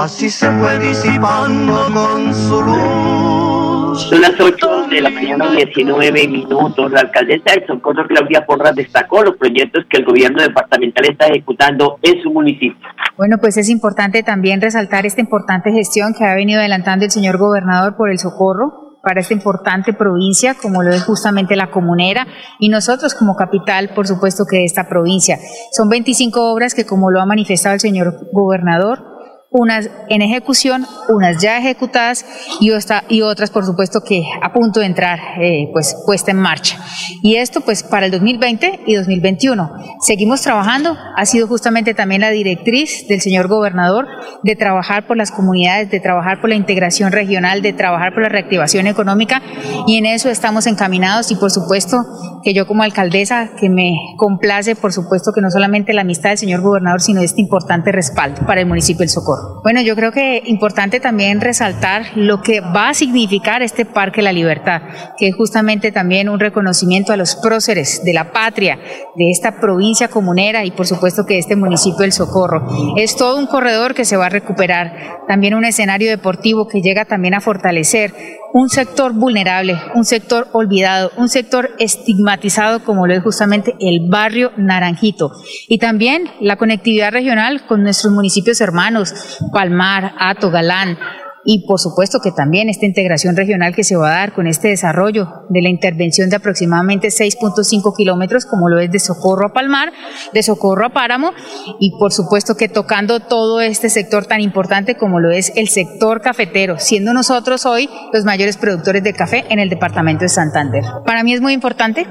así 0.03 0.29
se 0.29 0.49
fue 0.51 0.79
disipando 0.79 1.87
con 1.93 2.33
su 2.33 2.61
luz. 2.61 4.01
Son 4.03 4.21
las 4.21 4.39
8 4.39 4.87
de 4.89 5.01
la 5.01 5.09
mañana, 5.09 5.51
19 5.51 6.27
minutos. 6.27 6.91
La 6.91 7.01
alcaldesa 7.01 7.51
del 7.53 7.67
Socorro, 7.67 8.07
Claudia 8.07 8.45
Porras, 8.45 8.75
destacó 8.75 9.23
los 9.23 9.35
proyectos 9.37 9.85
que 9.89 9.97
el 9.97 10.05
gobierno 10.05 10.41
departamental 10.41 11.05
está 11.05 11.27
ejecutando 11.27 11.99
en 12.03 12.21
su 12.21 12.31
municipio. 12.31 12.87
Bueno, 13.17 13.37
pues 13.39 13.57
es 13.57 13.69
importante 13.69 14.23
también 14.23 14.61
resaltar 14.61 15.05
esta 15.05 15.21
importante 15.21 15.71
gestión 15.71 16.13
que 16.17 16.25
ha 16.25 16.35
venido 16.35 16.59
adelantando 16.59 17.05
el 17.05 17.11
señor 17.11 17.37
gobernador 17.37 17.95
por 17.97 18.09
el 18.09 18.19
Socorro 18.19 18.90
para 19.01 19.21
esta 19.21 19.33
importante 19.33 19.93
provincia, 19.93 20.55
como 20.55 20.83
lo 20.83 20.91
es 20.91 21.03
justamente 21.03 21.55
la 21.55 21.71
comunera, 21.71 22.27
y 22.59 22.69
nosotros 22.69 23.13
como 23.13 23.35
capital, 23.35 23.89
por 23.95 24.07
supuesto 24.07 24.45
que 24.49 24.57
de 24.57 24.65
esta 24.65 24.87
provincia. 24.87 25.39
Son 25.71 25.89
25 25.89 26.51
obras 26.51 26.73
que, 26.73 26.85
como 26.85 27.11
lo 27.11 27.19
ha 27.19 27.25
manifestado 27.25 27.73
el 27.73 27.81
señor 27.81 28.29
gobernador, 28.31 29.10
unas 29.51 29.89
en 30.07 30.21
ejecución, 30.21 30.85
unas 31.09 31.41
ya 31.41 31.57
ejecutadas 31.57 32.25
y, 32.61 32.71
y 33.09 33.21
otras, 33.21 33.51
por 33.51 33.65
supuesto, 33.65 34.01
que 34.01 34.23
a 34.41 34.53
punto 34.53 34.79
de 34.79 34.85
entrar, 34.85 35.19
eh, 35.41 35.69
pues 35.73 35.95
puesta 36.05 36.31
en 36.31 36.37
marcha. 36.37 36.77
Y 37.21 37.35
esto, 37.35 37.59
pues, 37.59 37.83
para 37.83 38.05
el 38.05 38.13
2020 38.13 38.79
y 38.85 38.95
2021. 38.95 39.71
Seguimos 39.99 40.41
trabajando, 40.41 40.97
ha 41.17 41.25
sido 41.25 41.47
justamente 41.47 41.93
también 41.93 42.21
la 42.21 42.29
directriz 42.29 43.07
del 43.09 43.19
señor 43.19 43.49
gobernador 43.49 44.07
de 44.41 44.55
trabajar 44.55 45.05
por 45.05 45.17
las 45.17 45.31
comunidades, 45.31 45.91
de 45.91 45.99
trabajar 45.99 46.39
por 46.39 46.49
la 46.49 46.55
integración 46.55 47.11
regional, 47.11 47.61
de 47.61 47.73
trabajar 47.73 48.13
por 48.13 48.23
la 48.23 48.29
reactivación 48.29 48.87
económica 48.87 49.41
y 49.85 49.97
en 49.97 50.05
eso 50.05 50.29
estamos 50.29 50.65
encaminados 50.65 51.29
y, 51.29 51.35
por 51.35 51.51
supuesto, 51.51 52.05
que 52.43 52.53
yo 52.53 52.65
como 52.67 52.83
alcaldesa, 52.83 53.51
que 53.59 53.69
me 53.69 53.91
complace, 54.17 54.75
por 54.75 54.93
supuesto, 54.93 55.33
que 55.33 55.41
no 55.41 55.51
solamente 55.51 55.93
la 55.93 56.01
amistad 56.01 56.29
del 56.29 56.37
señor 56.37 56.61
gobernador, 56.61 57.01
sino 57.01 57.21
este 57.21 57.41
importante 57.41 57.91
respaldo 57.91 58.45
para 58.45 58.61
el 58.61 58.67
municipio 58.67 58.99
del 58.99 59.09
Socorro. 59.09 59.40
Bueno, 59.63 59.81
yo 59.81 59.95
creo 59.95 60.11
que 60.11 60.41
importante 60.45 60.99
también 60.99 61.41
resaltar 61.41 62.05
lo 62.15 62.41
que 62.41 62.61
va 62.61 62.89
a 62.89 62.93
significar 62.93 63.61
este 63.61 63.85
Parque 63.85 64.21
La 64.21 64.31
Libertad, 64.31 64.81
que 65.17 65.27
es 65.27 65.35
justamente 65.35 65.91
también 65.91 66.29
un 66.29 66.39
reconocimiento 66.39 67.13
a 67.13 67.17
los 67.17 67.35
próceres 67.35 68.03
de 68.03 68.13
la 68.13 68.31
patria, 68.31 68.79
de 69.15 69.29
esta 69.29 69.59
provincia 69.59 70.07
comunera 70.07 70.65
y 70.65 70.71
por 70.71 70.87
supuesto 70.87 71.25
que 71.25 71.37
este 71.37 71.55
municipio 71.55 72.01
del 72.01 72.13
Socorro. 72.13 72.67
Es 72.97 73.15
todo 73.15 73.37
un 73.37 73.47
corredor 73.47 73.93
que 73.93 74.05
se 74.05 74.17
va 74.17 74.27
a 74.27 74.29
recuperar, 74.29 75.21
también 75.27 75.53
un 75.53 75.65
escenario 75.65 76.09
deportivo 76.09 76.67
que 76.67 76.81
llega 76.81 77.05
también 77.05 77.33
a 77.33 77.41
fortalecer 77.41 78.13
un 78.53 78.69
sector 78.69 79.13
vulnerable, 79.13 79.79
un 79.95 80.03
sector 80.03 80.47
olvidado, 80.51 81.11
un 81.17 81.29
sector 81.29 81.71
estigmatizado 81.79 82.83
como 82.83 83.07
lo 83.07 83.13
es 83.13 83.23
justamente 83.23 83.75
el 83.79 84.09
barrio 84.09 84.51
Naranjito. 84.57 85.31
Y 85.67 85.77
también 85.77 86.29
la 86.39 86.57
conectividad 86.57 87.11
regional 87.11 87.65
con 87.65 87.83
nuestros 87.83 88.13
municipios 88.13 88.61
hermanos, 88.61 89.30
Palmar, 89.51 90.13
Ato, 90.19 90.51
Galán, 90.51 90.97
y 91.43 91.65
por 91.65 91.79
supuesto 91.79 92.19
que 92.19 92.31
también 92.31 92.69
esta 92.69 92.85
integración 92.85 93.35
regional 93.35 93.73
que 93.73 93.83
se 93.83 93.95
va 93.95 94.09
a 94.09 94.19
dar 94.19 94.33
con 94.33 94.47
este 94.47 94.69
desarrollo 94.69 95.45
de 95.49 95.61
la 95.61 95.69
intervención 95.69 96.29
de 96.29 96.35
aproximadamente 96.35 97.07
6.5 97.07 97.95
kilómetros, 97.95 98.45
como 98.45 98.69
lo 98.69 98.79
es 98.79 98.91
de 98.91 98.99
Socorro 98.99 99.47
a 99.47 99.53
Palmar, 99.53 99.91
de 100.33 100.43
Socorro 100.43 100.85
a 100.85 100.89
Páramo, 100.89 101.31
y 101.79 101.97
por 101.97 102.11
supuesto 102.11 102.55
que 102.55 102.69
tocando 102.69 103.21
todo 103.21 103.61
este 103.61 103.89
sector 103.89 104.25
tan 104.25 104.41
importante 104.41 104.95
como 104.95 105.19
lo 105.19 105.31
es 105.31 105.51
el 105.55 105.67
sector 105.67 106.21
cafetero, 106.21 106.77
siendo 106.77 107.13
nosotros 107.13 107.65
hoy 107.65 107.89
los 108.13 108.25
mayores 108.25 108.57
productores 108.57 109.03
de 109.03 109.13
café 109.13 109.45
en 109.49 109.59
el 109.59 109.69
departamento 109.69 110.23
de 110.23 110.29
Santander. 110.29 110.83
Para 111.05 111.23
mí 111.23 111.33
es 111.33 111.41
muy 111.41 111.53
importante 111.53 112.07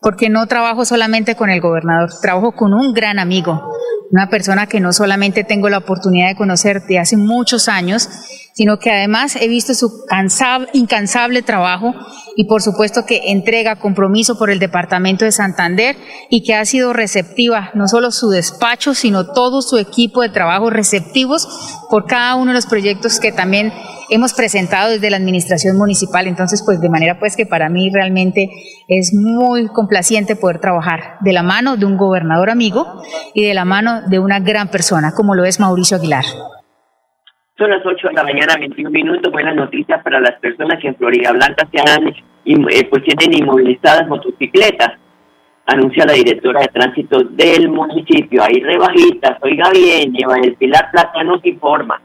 porque 0.00 0.28
no 0.28 0.46
trabajo 0.46 0.84
solamente 0.84 1.34
con 1.34 1.50
el 1.50 1.60
gobernador, 1.60 2.10
trabajo 2.20 2.52
con 2.52 2.74
un 2.74 2.92
gran 2.92 3.18
amigo, 3.18 3.60
una 4.10 4.28
persona 4.28 4.66
que 4.66 4.80
no 4.80 4.92
solamente 4.92 5.44
tengo 5.44 5.68
la 5.68 5.78
oportunidad 5.78 6.28
de 6.28 6.36
conocer 6.36 6.82
de 6.86 6.98
hace 6.98 7.16
muchos 7.16 7.68
años, 7.68 8.08
sino 8.56 8.78
que 8.78 8.90
además 8.90 9.36
he 9.36 9.48
visto 9.48 9.74
su 9.74 10.06
incansable 10.72 11.42
trabajo 11.42 11.94
y 12.36 12.44
por 12.44 12.62
supuesto 12.62 13.04
que 13.04 13.30
entrega 13.30 13.76
compromiso 13.76 14.38
por 14.38 14.48
el 14.48 14.58
Departamento 14.58 15.26
de 15.26 15.32
Santander 15.32 15.94
y 16.30 16.42
que 16.42 16.54
ha 16.54 16.64
sido 16.64 16.94
receptiva, 16.94 17.70
no 17.74 17.86
solo 17.86 18.10
su 18.10 18.30
despacho, 18.30 18.94
sino 18.94 19.26
todo 19.26 19.60
su 19.60 19.76
equipo 19.76 20.22
de 20.22 20.30
trabajo 20.30 20.70
receptivos 20.70 21.46
por 21.90 22.06
cada 22.06 22.34
uno 22.36 22.52
de 22.52 22.54
los 22.54 22.64
proyectos 22.64 23.20
que 23.20 23.30
también 23.30 23.74
hemos 24.08 24.32
presentado 24.32 24.90
desde 24.90 25.10
la 25.10 25.18
administración 25.18 25.76
municipal. 25.76 26.26
Entonces, 26.26 26.62
pues 26.64 26.80
de 26.80 26.88
manera 26.88 27.18
pues 27.18 27.36
que 27.36 27.44
para 27.44 27.68
mí 27.68 27.90
realmente 27.90 28.48
es 28.88 29.12
muy 29.12 29.68
complaciente 29.68 30.34
poder 30.34 30.60
trabajar 30.60 31.18
de 31.20 31.34
la 31.34 31.42
mano 31.42 31.76
de 31.76 31.84
un 31.84 31.98
gobernador 31.98 32.48
amigo 32.48 33.02
y 33.34 33.44
de 33.44 33.52
la 33.52 33.66
mano 33.66 34.00
de 34.08 34.18
una 34.18 34.40
gran 34.40 34.68
persona 34.68 35.12
como 35.12 35.34
lo 35.34 35.44
es 35.44 35.60
Mauricio 35.60 35.98
Aguilar. 35.98 36.24
Son 37.58 37.70
las 37.70 37.84
8 37.86 38.08
de 38.08 38.12
la 38.12 38.22
mañana, 38.22 38.54
21 38.58 38.90
minutos. 38.90 39.32
Buenas 39.32 39.56
noticias 39.56 40.02
para 40.02 40.20
las 40.20 40.38
personas 40.40 40.78
que 40.78 40.88
en 40.88 40.96
Florida 40.96 41.32
Blanca 41.32 41.66
se 41.72 41.80
han, 41.80 42.08
eh, 42.08 42.88
pues 42.90 43.02
tienen 43.02 43.38
inmovilizadas 43.38 44.06
motocicletas. 44.08 44.92
Anuncia 45.64 46.04
la 46.04 46.12
directora 46.12 46.60
de 46.60 46.68
tránsito 46.68 47.20
del 47.24 47.70
municipio. 47.70 48.42
Ahí 48.42 48.60
rebajitas, 48.60 49.38
oiga 49.40 49.70
bien, 49.70 50.12
lleva 50.12 50.36
el 50.36 50.54
Pilar 50.56 50.90
Plata 50.92 51.24
nos 51.24 51.42
informa. 51.46 51.98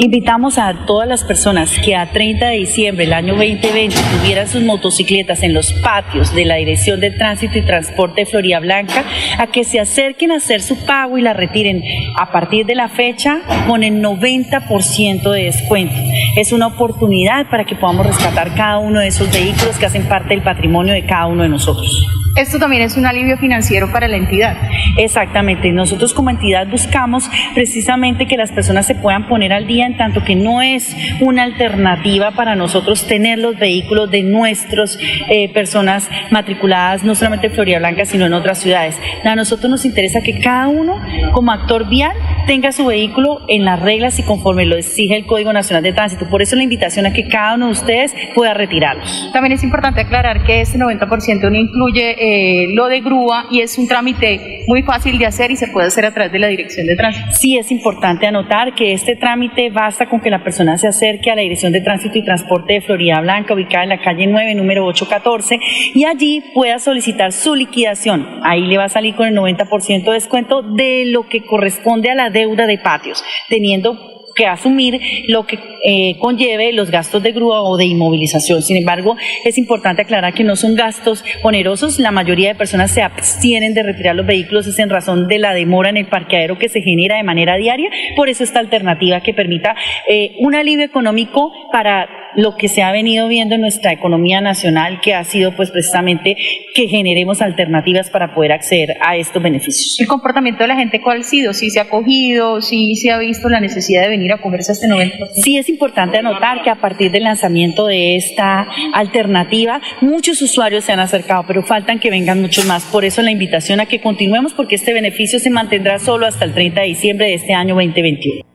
Invitamos 0.00 0.58
a 0.58 0.86
todas 0.86 1.08
las 1.08 1.24
personas 1.24 1.76
que 1.84 1.96
a 1.96 2.12
30 2.12 2.46
de 2.46 2.58
diciembre 2.58 3.04
del 3.04 3.14
año 3.14 3.34
2020 3.34 3.96
tuvieran 4.16 4.46
sus 4.46 4.62
motocicletas 4.62 5.42
en 5.42 5.52
los 5.52 5.72
patios 5.72 6.32
de 6.36 6.44
la 6.44 6.54
Dirección 6.54 7.00
de 7.00 7.10
Tránsito 7.10 7.58
y 7.58 7.62
Transporte 7.62 8.20
de 8.20 8.26
Florida 8.26 8.60
Blanca 8.60 9.02
a 9.38 9.48
que 9.48 9.64
se 9.64 9.80
acerquen 9.80 10.30
a 10.30 10.36
hacer 10.36 10.62
su 10.62 10.86
pago 10.86 11.18
y 11.18 11.22
la 11.22 11.32
retiren 11.32 11.82
a 12.16 12.30
partir 12.30 12.64
de 12.64 12.76
la 12.76 12.88
fecha 12.88 13.40
con 13.66 13.82
el 13.82 14.00
90% 14.00 15.32
de 15.32 15.42
descuento. 15.42 15.96
Es 16.36 16.52
una 16.52 16.68
oportunidad 16.68 17.50
para 17.50 17.64
que 17.64 17.74
podamos 17.74 18.06
rescatar 18.06 18.54
cada 18.54 18.78
uno 18.78 19.00
de 19.00 19.08
esos 19.08 19.32
vehículos 19.32 19.78
que 19.80 19.86
hacen 19.86 20.06
parte 20.06 20.28
del 20.28 20.44
patrimonio 20.44 20.92
de 20.92 21.06
cada 21.06 21.26
uno 21.26 21.42
de 21.42 21.48
nosotros. 21.48 22.06
Esto 22.38 22.60
también 22.60 22.82
es 22.82 22.96
un 22.96 23.04
alivio 23.04 23.36
financiero 23.36 23.90
para 23.90 24.06
la 24.06 24.16
entidad. 24.16 24.56
Exactamente. 24.96 25.72
Nosotros 25.72 26.14
como 26.14 26.30
entidad 26.30 26.68
buscamos 26.68 27.28
precisamente 27.52 28.28
que 28.28 28.36
las 28.36 28.52
personas 28.52 28.86
se 28.86 28.94
puedan 28.94 29.26
poner 29.26 29.52
al 29.52 29.66
día 29.66 29.86
en 29.88 29.96
tanto 29.96 30.22
que 30.24 30.36
no 30.36 30.62
es 30.62 30.96
una 31.20 31.42
alternativa 31.42 32.30
para 32.32 32.54
nosotros 32.54 33.06
tener 33.06 33.38
los 33.38 33.58
vehículos 33.58 34.10
de 34.10 34.22
nuestras 34.22 34.98
eh, 35.28 35.52
personas 35.52 36.08
matriculadas, 36.30 37.02
no 37.02 37.14
solamente 37.14 37.48
en 37.48 37.52
Florida 37.54 37.78
Blanca, 37.78 38.04
sino 38.04 38.26
en 38.26 38.34
otras 38.34 38.58
ciudades. 38.58 38.96
A 39.24 39.34
nosotros 39.34 39.70
nos 39.70 39.84
interesa 39.84 40.20
que 40.20 40.38
cada 40.38 40.68
uno 40.68 41.00
como 41.32 41.52
actor 41.52 41.88
vial 41.88 42.12
tenga 42.46 42.72
su 42.72 42.86
vehículo 42.86 43.40
en 43.48 43.64
las 43.64 43.80
reglas 43.80 44.18
y 44.18 44.22
conforme 44.22 44.64
lo 44.64 44.76
exige 44.76 45.16
el 45.16 45.26
Código 45.26 45.52
Nacional 45.52 45.82
de 45.82 45.92
Tránsito. 45.92 46.28
Por 46.30 46.42
eso 46.42 46.56
la 46.56 46.62
invitación 46.62 47.06
a 47.06 47.12
que 47.12 47.28
cada 47.28 47.54
uno 47.54 47.66
de 47.66 47.72
ustedes 47.72 48.14
pueda 48.34 48.54
retirarlos. 48.54 49.30
También 49.32 49.52
es 49.52 49.62
importante 49.62 50.00
aclarar 50.00 50.44
que 50.44 50.60
este 50.60 50.78
90% 50.78 51.50
no 51.50 51.56
incluye 51.56 52.16
eh, 52.18 52.68
lo 52.74 52.86
de 52.86 53.00
grúa 53.00 53.46
y 53.50 53.60
es 53.60 53.76
un 53.78 53.88
trámite 53.88 54.64
muy 54.66 54.82
fácil 54.82 55.18
de 55.18 55.26
hacer 55.26 55.50
y 55.50 55.56
se 55.56 55.68
puede 55.68 55.88
hacer 55.88 56.04
a 56.04 56.12
través 56.12 56.32
de 56.32 56.38
la 56.38 56.48
Dirección 56.48 56.86
de 56.86 56.96
Tránsito. 56.96 57.26
Sí, 57.32 57.56
es 57.56 57.70
importante 57.70 58.26
anotar 58.26 58.74
que 58.74 58.92
este 58.92 59.16
trámite 59.16 59.70
basta 59.78 60.08
con 60.08 60.20
que 60.20 60.28
la 60.28 60.42
persona 60.42 60.76
se 60.76 60.88
acerque 60.88 61.30
a 61.30 61.36
la 61.36 61.42
Dirección 61.42 61.72
de 61.72 61.80
Tránsito 61.80 62.18
y 62.18 62.24
Transporte 62.24 62.72
de 62.72 62.80
Florida 62.80 63.20
Blanca, 63.20 63.54
ubicada 63.54 63.84
en 63.84 63.90
la 63.90 64.00
calle 64.00 64.26
9, 64.26 64.56
número 64.56 64.84
814, 64.84 65.60
y 65.94 66.04
allí 66.04 66.42
pueda 66.52 66.80
solicitar 66.80 67.30
su 67.30 67.54
liquidación. 67.54 68.40
Ahí 68.42 68.62
le 68.62 68.76
va 68.76 68.84
a 68.84 68.88
salir 68.88 69.14
con 69.14 69.28
el 69.28 69.36
90% 69.36 70.02
de 70.02 70.12
descuento 70.12 70.62
de 70.62 71.04
lo 71.06 71.28
que 71.28 71.44
corresponde 71.44 72.10
a 72.10 72.16
la 72.16 72.28
deuda 72.28 72.66
de 72.66 72.78
patios, 72.78 73.22
teniendo 73.48 74.17
que 74.38 74.46
asumir 74.46 75.00
lo 75.26 75.46
que 75.46 75.58
eh, 75.84 76.16
conlleve 76.20 76.72
los 76.72 76.92
gastos 76.92 77.22
de 77.24 77.32
grúa 77.32 77.62
o 77.62 77.76
de 77.76 77.86
inmovilización. 77.86 78.62
Sin 78.62 78.76
embargo, 78.76 79.16
es 79.44 79.58
importante 79.58 80.02
aclarar 80.02 80.32
que 80.32 80.44
no 80.44 80.54
son 80.54 80.76
gastos 80.76 81.24
onerosos. 81.42 81.98
La 81.98 82.12
mayoría 82.12 82.50
de 82.50 82.54
personas 82.54 82.92
se 82.92 83.02
abstienen 83.02 83.74
de 83.74 83.82
retirar 83.82 84.14
los 84.14 84.26
vehículos 84.26 84.68
es 84.68 84.78
en 84.78 84.90
razón 84.90 85.26
de 85.26 85.38
la 85.38 85.52
demora 85.54 85.90
en 85.90 85.96
el 85.96 86.06
parqueadero 86.06 86.56
que 86.56 86.68
se 86.68 86.82
genera 86.82 87.16
de 87.16 87.24
manera 87.24 87.56
diaria. 87.56 87.90
Por 88.14 88.28
eso 88.28 88.44
esta 88.44 88.60
alternativa 88.60 89.20
que 89.22 89.34
permita 89.34 89.74
eh, 90.08 90.36
un 90.38 90.54
alivio 90.54 90.84
económico 90.84 91.52
para 91.72 92.08
lo 92.36 92.56
que 92.56 92.68
se 92.68 92.82
ha 92.82 92.92
venido 92.92 93.28
viendo 93.28 93.54
en 93.54 93.60
nuestra 93.60 93.92
economía 93.92 94.40
nacional, 94.40 95.00
que 95.00 95.14
ha 95.14 95.24
sido 95.24 95.54
pues 95.56 95.70
precisamente 95.70 96.36
que 96.74 96.88
generemos 96.88 97.42
alternativas 97.42 98.10
para 98.10 98.34
poder 98.34 98.52
acceder 98.52 98.96
a 99.00 99.16
estos 99.16 99.42
beneficios. 99.42 99.98
¿El 100.00 100.06
comportamiento 100.06 100.62
de 100.62 100.68
la 100.68 100.76
gente 100.76 101.00
cuál 101.00 101.20
ha 101.20 101.24
sido? 101.24 101.52
¿Si 101.52 101.70
se 101.70 101.80
ha 101.80 101.88
cogido? 101.88 102.60
¿Si 102.60 102.96
se 102.96 103.10
ha 103.10 103.18
visto 103.18 103.48
la 103.48 103.60
necesidad 103.60 104.02
de 104.02 104.08
venir 104.08 104.32
a 104.32 104.38
comerse 104.38 104.72
este 104.72 104.86
90%. 104.86 105.30
Sí, 105.34 105.56
es 105.56 105.68
importante 105.68 106.18
anotar 106.18 106.62
que 106.62 106.70
a 106.70 106.76
partir 106.80 107.10
del 107.10 107.24
lanzamiento 107.24 107.86
de 107.86 108.16
esta 108.16 108.66
alternativa, 108.92 109.80
muchos 110.00 110.40
usuarios 110.42 110.84
se 110.84 110.92
han 110.92 111.00
acercado, 111.00 111.44
pero 111.46 111.62
faltan 111.62 111.98
que 111.98 112.10
vengan 112.10 112.40
muchos 112.40 112.66
más. 112.66 112.84
Por 112.84 113.04
eso 113.04 113.22
la 113.22 113.30
invitación 113.30 113.80
a 113.80 113.86
que 113.86 114.00
continuemos, 114.00 114.52
porque 114.52 114.74
este 114.74 114.92
beneficio 114.92 115.38
se 115.38 115.50
mantendrá 115.50 115.98
solo 115.98 116.26
hasta 116.26 116.44
el 116.44 116.54
30 116.54 116.80
de 116.80 116.86
diciembre 116.86 117.26
de 117.26 117.34
este 117.34 117.54
año 117.54 117.74
2021. 117.74 118.47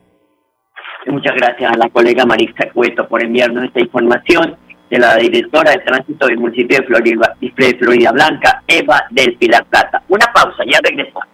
Muchas 1.06 1.34
gracias 1.36 1.70
a 1.70 1.76
la 1.76 1.88
colega 1.90 2.24
Marisa 2.24 2.70
Cueto 2.72 3.06
por 3.06 3.22
enviarnos 3.22 3.64
esta 3.64 3.80
información 3.80 4.56
de 4.88 4.98
la 4.98 5.16
directora 5.16 5.72
de 5.72 5.78
tránsito 5.78 6.26
del 6.26 6.38
municipio 6.38 6.78
de 6.78 6.86
Florida, 6.86 7.36
Florida 7.78 8.12
Blanca, 8.12 8.62
Eva 8.66 9.04
del 9.10 9.36
Pilar 9.36 9.64
Plata. 9.66 10.02
Una 10.08 10.26
pausa, 10.32 10.64
ya 10.66 10.78
regresamos. 10.82 11.33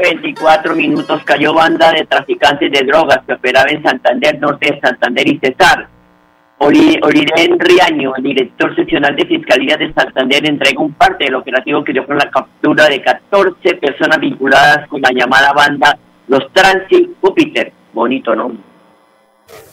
La 0.00 0.08
mañana, 0.08 0.20
24 0.20 0.74
minutos, 0.74 1.22
cayó 1.24 1.54
banda 1.54 1.92
de 1.92 2.04
traficantes 2.04 2.70
de 2.70 2.84
drogas 2.86 3.20
que 3.26 3.32
operaba 3.34 3.70
en 3.70 3.82
Santander, 3.82 4.38
norte 4.38 4.72
de 4.72 4.80
Santander 4.80 5.28
y 5.28 5.38
Cesar. 5.38 5.88
Oriren 6.58 7.58
Riaño, 7.58 8.14
el 8.16 8.22
director 8.22 8.74
seccional 8.74 9.14
de 9.14 9.26
Fiscalía 9.26 9.76
de 9.76 9.92
Santander, 9.92 10.46
entregó 10.46 10.84
un 10.84 10.94
parte 10.94 11.24
del 11.24 11.34
operativo 11.34 11.84
que 11.84 11.92
dio 11.92 12.06
con 12.06 12.16
la 12.16 12.30
captura 12.30 12.88
de 12.88 13.02
14 13.02 13.74
personas 13.74 14.18
vinculadas 14.18 14.88
con 14.88 15.02
la 15.02 15.10
llamada 15.12 15.52
banda 15.52 15.98
Los 16.28 16.50
Transit 16.52 17.10
Júpiter. 17.20 17.72
Bonito 17.92 18.34
nombre. 18.34 18.62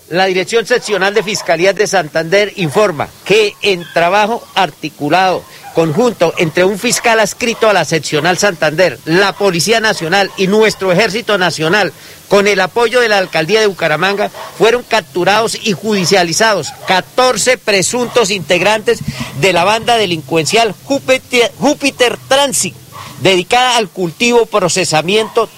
La 0.09 0.25
Dirección 0.25 0.65
Seccional 0.65 1.13
de 1.13 1.23
Fiscalías 1.23 1.75
de 1.75 1.87
Santander 1.87 2.51
informa 2.57 3.07
que 3.25 3.53
en 3.61 3.83
trabajo 3.93 4.43
articulado 4.53 5.41
conjunto 5.73 6.33
entre 6.37 6.63
un 6.63 6.79
fiscal 6.79 7.19
adscrito 7.19 7.69
a 7.69 7.73
la 7.73 7.85
seccional 7.85 8.37
Santander, 8.37 8.99
la 9.05 9.33
Policía 9.33 9.79
Nacional 9.79 10.31
y 10.37 10.47
nuestro 10.47 10.91
Ejército 10.91 11.37
Nacional, 11.37 11.91
con 12.29 12.47
el 12.47 12.59
apoyo 12.61 12.99
de 12.99 13.09
la 13.09 13.17
Alcaldía 13.17 13.59
de 13.59 13.67
Bucaramanga, 13.67 14.31
fueron 14.57 14.83
capturados 14.83 15.55
y 15.55 15.73
judicializados 15.73 16.71
14 16.87 17.57
presuntos 17.57 18.29
integrantes 18.29 18.99
de 19.39 19.53
la 19.53 19.63
banda 19.63 19.97
delincuencial 19.97 20.73
Júpiter, 20.85 21.51
Júpiter 21.59 22.17
Transit, 22.27 22.75
dedicada 23.21 23.77
al 23.77 23.89
cultivo, 23.89 24.45
procesamiento, 24.45 25.49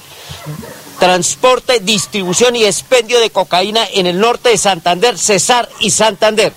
transporte, 0.99 1.80
distribución 1.80 2.56
y 2.56 2.65
expendio 2.65 3.19
de 3.19 3.30
cocaína 3.30 3.86
en 3.93 4.08
el 4.08 4.19
norte 4.19 4.49
de 4.49 4.58
Santander, 4.58 5.17
Cesar 5.17 5.69
y 5.80 5.91
Santander. 5.91 6.54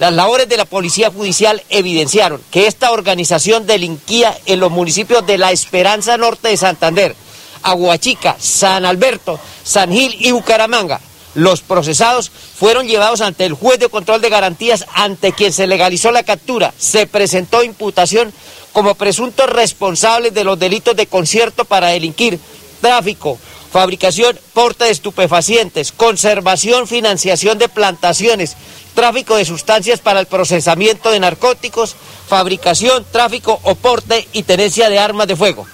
Las 0.00 0.14
labores 0.14 0.48
de 0.48 0.56
la 0.56 0.64
Policía 0.64 1.10
Judicial 1.10 1.62
evidenciaron 1.68 2.40
que 2.50 2.66
esta 2.66 2.90
organización 2.90 3.66
delinquía 3.66 4.34
en 4.46 4.58
los 4.58 4.70
municipios 4.70 5.26
de 5.26 5.36
La 5.36 5.52
Esperanza 5.52 6.16
Norte 6.16 6.48
de 6.48 6.56
Santander, 6.56 7.14
Aguachica, 7.62 8.34
San 8.38 8.86
Alberto, 8.86 9.38
San 9.62 9.92
Gil 9.92 10.16
y 10.18 10.30
Bucaramanga. 10.30 11.02
Los 11.34 11.60
procesados 11.60 12.30
fueron 12.30 12.88
llevados 12.88 13.20
ante 13.20 13.44
el 13.44 13.52
juez 13.52 13.78
de 13.78 13.90
control 13.90 14.22
de 14.22 14.30
garantías 14.30 14.86
ante 14.94 15.32
quien 15.32 15.52
se 15.52 15.66
legalizó 15.66 16.12
la 16.12 16.22
captura. 16.22 16.72
Se 16.78 17.06
presentó 17.06 17.62
imputación 17.62 18.32
como 18.72 18.94
presuntos 18.94 19.50
responsables 19.50 20.32
de 20.32 20.44
los 20.44 20.58
delitos 20.58 20.96
de 20.96 21.08
concierto 21.08 21.66
para 21.66 21.88
delinquir, 21.88 22.40
tráfico, 22.80 23.38
fabricación, 23.70 24.38
porte 24.52 24.84
de 24.84 24.90
estupefacientes, 24.90 25.92
conservación, 25.92 26.88
financiación 26.88 27.58
de 27.58 27.68
plantaciones, 27.68 28.56
tráfico 28.90 29.36
de 29.36 29.44
sustancias 29.44 30.00
para 30.00 30.20
el 30.20 30.26
procesamiento 30.26 31.10
de 31.10 31.20
narcóticos, 31.20 31.96
fabricación, 32.28 33.04
tráfico 33.10 33.58
o 33.62 33.74
porte 33.74 34.28
y 34.32 34.42
tenencia 34.42 34.88
de 34.88 34.98
armas 34.98 35.26
de 35.26 35.36
fuego. 35.36 35.66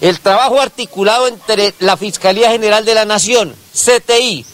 El 0.00 0.20
trabajo 0.20 0.60
articulado 0.60 1.26
entre 1.26 1.74
la 1.80 1.96
Fiscalía 1.96 2.50
General 2.50 2.84
de 2.84 2.94
la 2.94 3.04
Nación, 3.04 3.54
CTI, 3.72 4.46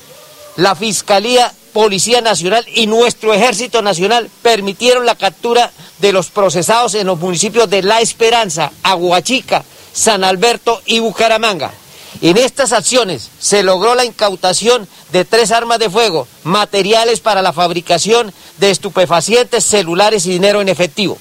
la 0.57 0.74
Fiscalía 0.74 1.53
Policía 1.72 2.20
Nacional 2.20 2.64
y 2.72 2.87
nuestro 2.87 3.35
Ejército 3.35 3.83
Nacional 3.83 4.31
permitieron 4.42 5.05
la 5.05 5.16
captura 5.16 5.72
de 5.98 6.12
los 6.12 6.29
procesados 6.29 6.94
en 6.94 7.09
los 7.09 7.18
municipios 7.18 7.68
de 7.68 7.83
La 7.83 8.00
Esperanza, 8.00 8.70
Aguachica, 8.85 9.64
San 9.92 10.22
Alberto 10.22 10.81
y 10.87 11.00
Bucaramanga. 11.00 11.72
En 12.20 12.37
estas 12.37 12.72
acciones 12.72 13.31
se 13.38 13.62
logró 13.62 13.94
la 13.94 14.05
incautación 14.05 14.88
de 15.12 15.24
tres 15.24 15.50
armas 15.50 15.79
de 15.79 15.90
fuego, 15.90 16.27
materiales 16.44 17.20
para 17.20 17.42
la 17.42 17.53
fabricación 17.53 18.33
de 18.59 18.70
estupefacientes, 18.70 19.64
celulares 19.64 20.27
y 20.27 20.31
dinero 20.31 20.61
en 20.61 20.68
efectivo. 20.68 21.18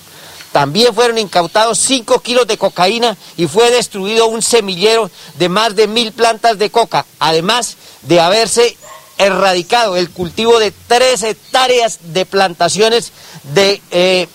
También 0.51 0.93
fueron 0.93 1.17
incautados 1.17 1.79
5 1.79 2.19
kilos 2.19 2.45
de 2.45 2.59
cocaína 2.59 3.17
y 3.37 3.47
fue 3.47 3.71
destruido 3.71 4.27
un 4.27 4.43
semillero 4.43 5.09
de 5.39 5.49
más 5.49 5.75
de 5.75 5.87
mil 5.87 6.11
plantas 6.11 6.59
de 6.59 6.69
coca, 6.69 7.07
además 7.19 7.75
de 8.03 8.19
haberse 8.19 8.77
erradicado 9.17 9.97
el 9.97 10.11
cultivo 10.11 10.59
de 10.59 10.71
tres 10.87 11.23
hectáreas 11.23 11.99
de 12.13 12.25
plantaciones 12.27 13.11
de, 13.55 13.81
eh, 13.89 14.27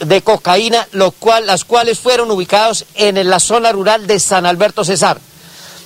de 0.00 0.22
cocaína, 0.22 0.88
lo 0.92 1.10
cual, 1.10 1.46
las 1.46 1.64
cuales 1.64 1.98
fueron 1.98 2.30
ubicados 2.30 2.86
en 2.94 3.28
la 3.28 3.38
zona 3.38 3.70
rural 3.70 4.06
de 4.06 4.20
San 4.20 4.46
Alberto 4.46 4.84
Cesar. 4.84 5.20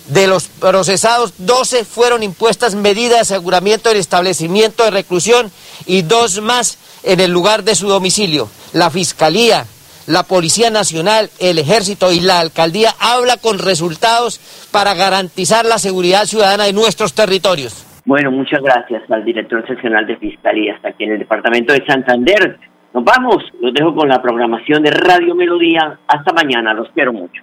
De 0.09 0.27
los 0.27 0.49
procesados, 0.49 1.35
12 1.39 1.85
fueron 1.85 2.23
impuestas 2.23 2.75
medidas 2.75 3.29
de 3.29 3.35
aseguramiento 3.37 3.89
del 3.89 3.99
establecimiento 3.99 4.85
de 4.85 4.91
reclusión 4.91 5.51
y 5.87 6.03
dos 6.03 6.41
más 6.41 6.79
en 7.05 7.21
el 7.21 7.31
lugar 7.31 7.63
de 7.63 7.75
su 7.75 7.89
domicilio. 7.89 8.49
La 8.73 8.91
Fiscalía, 8.91 9.65
la 10.07 10.25
Policía 10.25 10.71
Nacional, 10.71 11.31
el 11.39 11.59
Ejército 11.59 12.13
y 12.13 12.21
la 12.21 12.41
Alcaldía 12.41 12.91
habla 12.99 13.37
con 13.37 13.59
resultados 13.59 14.41
para 14.73 14.95
garantizar 14.95 15.65
la 15.65 15.79
seguridad 15.79 16.25
ciudadana 16.25 16.65
de 16.65 16.73
nuestros 16.73 17.15
territorios. 17.15 17.87
Bueno, 18.05 18.33
muchas 18.33 18.61
gracias 18.61 19.09
al 19.11 19.25
director 19.25 19.65
seccional 19.69 20.07
de 20.07 20.17
Fiscalía 20.17 20.75
hasta 20.75 20.89
aquí 20.89 21.05
en 21.05 21.13
el 21.13 21.19
departamento 21.21 21.73
de 21.73 21.85
Santander. 21.87 22.59
Nos 22.93 23.05
vamos, 23.05 23.45
los 23.61 23.73
dejo 23.73 23.95
con 23.95 24.09
la 24.09 24.21
programación 24.21 24.83
de 24.83 24.91
Radio 24.91 25.35
Melodía. 25.37 25.99
Hasta 26.09 26.33
mañana, 26.33 26.75
los 26.75 26.89
quiero 26.93 27.13
mucho. 27.13 27.43